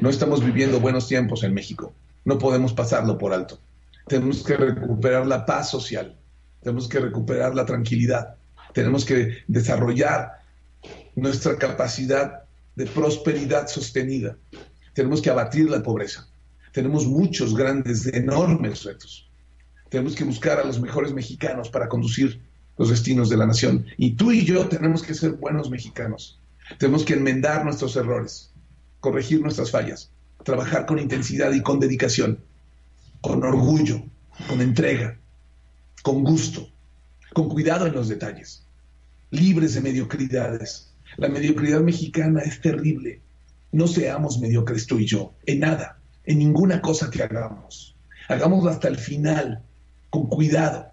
no 0.00 0.10
estamos 0.10 0.44
viviendo 0.44 0.80
buenos 0.80 1.08
tiempos 1.08 1.42
en 1.42 1.54
México. 1.54 1.92
No 2.24 2.38
podemos 2.38 2.72
pasarlo 2.72 3.18
por 3.18 3.32
alto. 3.32 3.58
Tenemos 4.06 4.42
que 4.42 4.56
recuperar 4.56 5.26
la 5.26 5.44
paz 5.44 5.70
social. 5.70 6.16
Tenemos 6.62 6.88
que 6.88 7.00
recuperar 7.00 7.54
la 7.54 7.66
tranquilidad. 7.66 8.36
Tenemos 8.72 9.04
que 9.04 9.38
desarrollar 9.48 10.42
nuestra 11.16 11.56
capacidad 11.56 12.42
de 12.76 12.86
prosperidad 12.86 13.66
sostenida. 13.66 14.36
Tenemos 14.94 15.20
que 15.20 15.30
abatir 15.30 15.68
la 15.70 15.82
pobreza. 15.82 16.28
Tenemos 16.72 17.06
muchos 17.06 17.56
grandes, 17.56 18.06
enormes 18.06 18.84
retos. 18.84 19.28
Tenemos 19.88 20.14
que 20.14 20.24
buscar 20.24 20.60
a 20.60 20.64
los 20.64 20.80
mejores 20.80 21.12
mexicanos 21.12 21.70
para 21.70 21.88
conducir 21.88 22.40
los 22.76 22.90
destinos 22.90 23.28
de 23.28 23.36
la 23.36 23.46
nación. 23.46 23.86
Y 23.96 24.12
tú 24.12 24.30
y 24.30 24.44
yo 24.44 24.68
tenemos 24.68 25.02
que 25.02 25.14
ser 25.14 25.32
buenos 25.32 25.70
mexicanos. 25.70 26.38
Tenemos 26.78 27.04
que 27.04 27.14
enmendar 27.14 27.64
nuestros 27.64 27.96
errores 27.96 28.47
corregir 29.00 29.40
nuestras 29.40 29.70
fallas, 29.70 30.10
trabajar 30.44 30.86
con 30.86 30.98
intensidad 30.98 31.52
y 31.52 31.62
con 31.62 31.80
dedicación, 31.80 32.40
con 33.20 33.42
orgullo, 33.44 34.02
con 34.48 34.60
entrega, 34.60 35.18
con 36.02 36.22
gusto, 36.24 36.68
con 37.32 37.48
cuidado 37.48 37.86
en 37.86 37.94
los 37.94 38.08
detalles, 38.08 38.64
libres 39.30 39.74
de 39.74 39.80
mediocridades. 39.80 40.92
La 41.16 41.28
mediocridad 41.28 41.80
mexicana 41.80 42.40
es 42.40 42.60
terrible. 42.60 43.20
No 43.72 43.86
seamos 43.86 44.38
mediocres 44.38 44.86
tú 44.86 44.98
y 44.98 45.06
yo, 45.06 45.34
en 45.46 45.60
nada, 45.60 45.98
en 46.24 46.38
ninguna 46.38 46.80
cosa 46.80 47.10
que 47.10 47.22
hagamos. 47.22 47.96
Hagámoslo 48.28 48.70
hasta 48.70 48.88
el 48.88 48.98
final, 48.98 49.62
con 50.10 50.26
cuidado, 50.26 50.90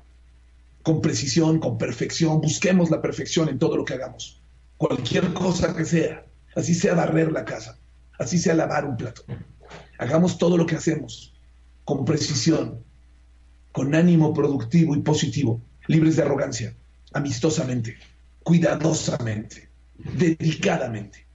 con 0.84 1.02
precisión, 1.02 1.60
con 1.60 1.78
perfección. 1.78 2.42
Busquemos 2.42 2.90
la 2.90 3.02
perfección 3.02 3.50
en 3.50 3.60
todo 3.60 3.78
lo 3.78 3.86
que 3.86 3.94
hagamos. 3.94 4.42
Cualquier 4.78 5.34
cosa 5.34 5.76
que 5.76 5.86
sea, 5.86 6.26
así 6.56 6.74
sea 6.74 6.96
barrer 6.96 7.32
la 7.32 7.46
casa, 7.46 7.78
así 8.20 8.38
sea 8.38 8.54
lavar 8.54 8.86
un 8.86 8.98
plato. 8.98 9.24
Hagamos 9.98 10.38
todo 10.38 10.58
lo 10.58 10.66
que 10.66 10.76
hacemos 10.76 11.34
con 11.84 12.04
precisión, 12.04 12.84
con 13.72 13.94
ánimo 13.94 14.34
productivo 14.34 14.96
y 14.96 15.02
positivo, 15.02 15.62
libres 15.88 16.16
de 16.16 16.24
arrogancia, 16.24 16.76
amistosamente, 17.14 17.98
cuidadosamente, 18.44 19.70
dedicadamente. 19.98 21.26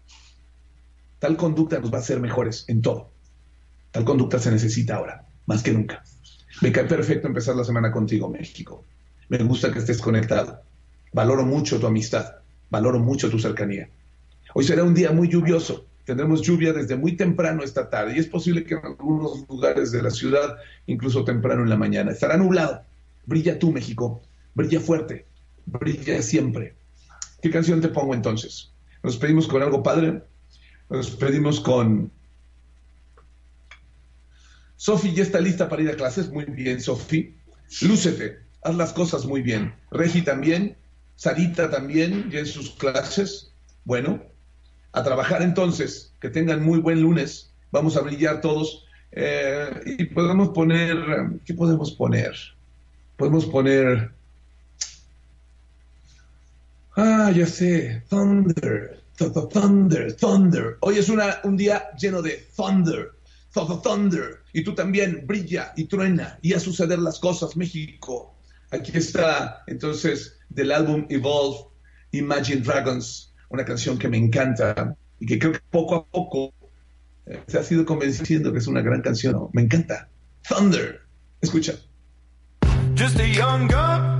Tal 1.18 1.36
conducta 1.36 1.78
nos 1.78 1.92
va 1.92 1.98
a 1.98 2.00
hacer 2.00 2.18
mejores 2.18 2.64
en 2.68 2.82
todo. 2.82 3.12
Tal 3.90 4.04
conducta 4.04 4.38
se 4.38 4.50
necesita 4.50 4.96
ahora, 4.96 5.26
más 5.46 5.62
que 5.62 5.72
nunca. 5.72 6.02
Me 6.62 6.72
cae 6.72 6.84
perfecto 6.84 7.28
empezar 7.28 7.56
la 7.56 7.64
semana 7.64 7.92
contigo, 7.92 8.28
México. 8.28 8.84
Me 9.28 9.38
gusta 9.38 9.72
que 9.72 9.78
estés 9.78 10.00
conectado. 10.00 10.62
Valoro 11.12 11.44
mucho 11.44 11.78
tu 11.78 11.86
amistad. 11.86 12.36
Valoro 12.70 12.98
mucho 12.98 13.30
tu 13.30 13.38
cercanía. 13.38 13.88
Hoy 14.54 14.64
será 14.64 14.84
un 14.84 14.94
día 14.94 15.12
muy 15.12 15.28
lluvioso. 15.28 15.86
Tendremos 16.10 16.42
lluvia 16.42 16.72
desde 16.72 16.96
muy 16.96 17.16
temprano 17.16 17.62
esta 17.62 17.88
tarde 17.88 18.14
y 18.16 18.18
es 18.18 18.26
posible 18.26 18.64
que 18.64 18.74
en 18.74 18.84
algunos 18.84 19.48
lugares 19.48 19.92
de 19.92 20.02
la 20.02 20.10
ciudad, 20.10 20.56
incluso 20.88 21.22
temprano 21.22 21.62
en 21.62 21.68
la 21.68 21.76
mañana, 21.76 22.10
estará 22.10 22.36
nublado. 22.36 22.82
Brilla 23.26 23.60
tú, 23.60 23.70
México. 23.70 24.20
Brilla 24.52 24.80
fuerte. 24.80 25.26
Brilla 25.66 26.20
siempre. 26.20 26.74
¿Qué 27.40 27.48
canción 27.48 27.80
te 27.80 27.90
pongo 27.90 28.12
entonces? 28.12 28.72
Nos 29.04 29.18
pedimos 29.18 29.46
con 29.46 29.62
algo 29.62 29.84
padre. 29.84 30.24
Nos 30.88 31.12
pedimos 31.12 31.60
con 31.60 32.10
Sofi 34.74 35.14
ya 35.14 35.22
está 35.22 35.40
lista 35.40 35.68
para 35.68 35.82
ir 35.82 35.90
a 35.90 35.96
clases. 35.96 36.28
Muy 36.28 36.46
bien, 36.46 36.80
Sofi. 36.80 37.36
Lúcete, 37.82 38.40
haz 38.64 38.74
las 38.74 38.92
cosas 38.92 39.26
muy 39.26 39.42
bien. 39.42 39.76
Regi 39.92 40.22
también, 40.22 40.76
Sarita 41.14 41.70
también, 41.70 42.32
ya 42.32 42.40
en 42.40 42.46
sus 42.46 42.72
clases. 42.72 43.52
Bueno, 43.84 44.24
a 44.92 45.02
trabajar 45.02 45.42
entonces. 45.42 46.12
Que 46.20 46.30
tengan 46.30 46.62
muy 46.62 46.78
buen 46.78 47.00
lunes. 47.00 47.52
Vamos 47.70 47.96
a 47.96 48.02
brillar 48.02 48.40
todos. 48.40 48.86
Eh, 49.12 49.96
y 49.98 50.04
podemos 50.06 50.50
poner, 50.50 50.96
¿qué 51.44 51.54
podemos 51.54 51.92
poner? 51.92 52.34
Podemos 53.16 53.44
poner, 53.46 54.12
ah, 56.96 57.30
ya 57.34 57.46
sé, 57.46 58.02
Thunder, 58.08 59.02
Thunder, 59.16 60.16
Thunder. 60.16 60.76
Hoy 60.80 60.98
es 60.98 61.08
una, 61.08 61.40
un 61.44 61.56
día 61.56 61.90
lleno 61.98 62.22
de 62.22 62.46
Thunder 62.56 63.10
Thunder. 63.52 64.40
Y 64.52 64.64
tú 64.64 64.74
también 64.74 65.26
brilla 65.26 65.72
y 65.76 65.84
truena 65.84 66.38
y 66.42 66.52
a 66.54 66.60
suceder 66.60 66.98
las 66.98 67.18
cosas, 67.18 67.56
México. 67.56 68.34
Aquí 68.70 68.92
está 68.94 69.62
entonces 69.66 70.36
del 70.48 70.72
álbum 70.72 71.06
Evolve, 71.08 71.68
Imagine 72.12 72.60
Dragons, 72.60 73.29
una 73.50 73.64
canción 73.64 73.98
que 73.98 74.08
me 74.08 74.16
encanta 74.16 74.96
y 75.18 75.26
que 75.26 75.38
creo 75.38 75.52
que 75.52 75.60
poco 75.70 75.94
a 75.94 76.06
poco 76.06 76.54
eh, 77.26 77.40
se 77.46 77.58
ha 77.58 77.62
sido 77.62 77.84
convenciendo 77.84 78.52
que 78.52 78.58
es 78.58 78.66
una 78.66 78.80
gran 78.80 79.02
canción. 79.02 79.48
Me 79.52 79.62
encanta. 79.62 80.08
Thunder. 80.48 81.00
Escucha. 81.40 81.74
Just 82.96 83.18
a 83.20 83.26
young 83.26 83.68
girl 83.68 84.19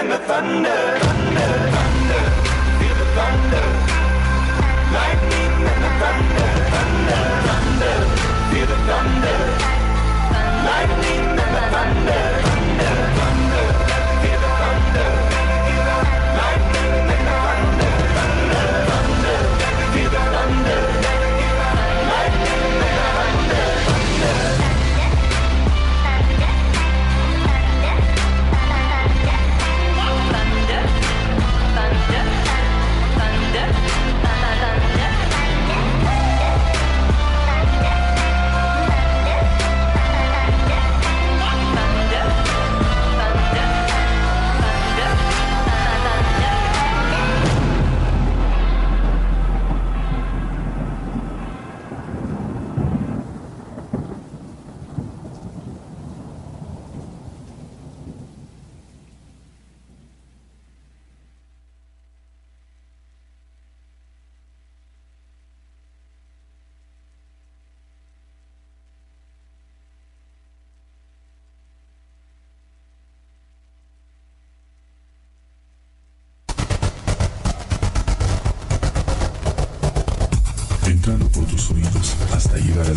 and 0.00 0.10
the 0.10 0.18
thunder, 0.18 0.98
thunder, 0.98 1.50
thunder, 1.74 2.24
feel 2.78 2.94
the 3.00 3.06
thunder, 3.16 3.66
lightning 4.96 5.52
and 5.70 5.80
the 5.84 5.92
thunder, 6.00 6.50
thunder, 6.72 7.22
thunder, 7.48 7.96
feel 8.50 8.66
the 8.72 8.78
thunder, 8.88 9.40
lightning 10.64 11.29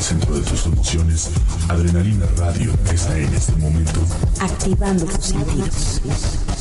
centro 0.03 0.35
de 0.35 0.41
tus 0.41 0.65
emociones, 0.65 1.29
Adrenalina 1.69 2.25
Radio 2.37 2.73
está 2.93 3.17
en 3.17 3.33
este 3.33 3.53
momento 3.53 4.01
activando 4.39 5.05
tus 5.05 5.25
sentidos. 5.25 6.52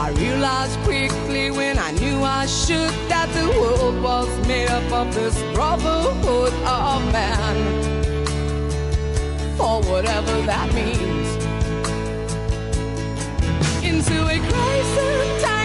I 0.00 0.10
realized 0.10 0.78
quickly 0.84 1.50
when 1.50 1.76
I 1.76 1.90
knew 1.90 2.22
I 2.22 2.46
should 2.46 2.94
that 3.08 3.28
the 3.34 3.48
world 3.60 4.00
was 4.00 4.28
made 4.46 4.68
up 4.68 4.92
of 4.92 5.12
this 5.12 5.36
brotherhood 5.52 6.52
of 6.52 7.12
man, 7.12 7.56
or 9.58 9.82
whatever 9.90 10.40
that 10.42 10.72
means. 10.72 11.28
Into 13.84 14.24
a 14.28 14.38
crisis 14.38 15.42
time. 15.42 15.57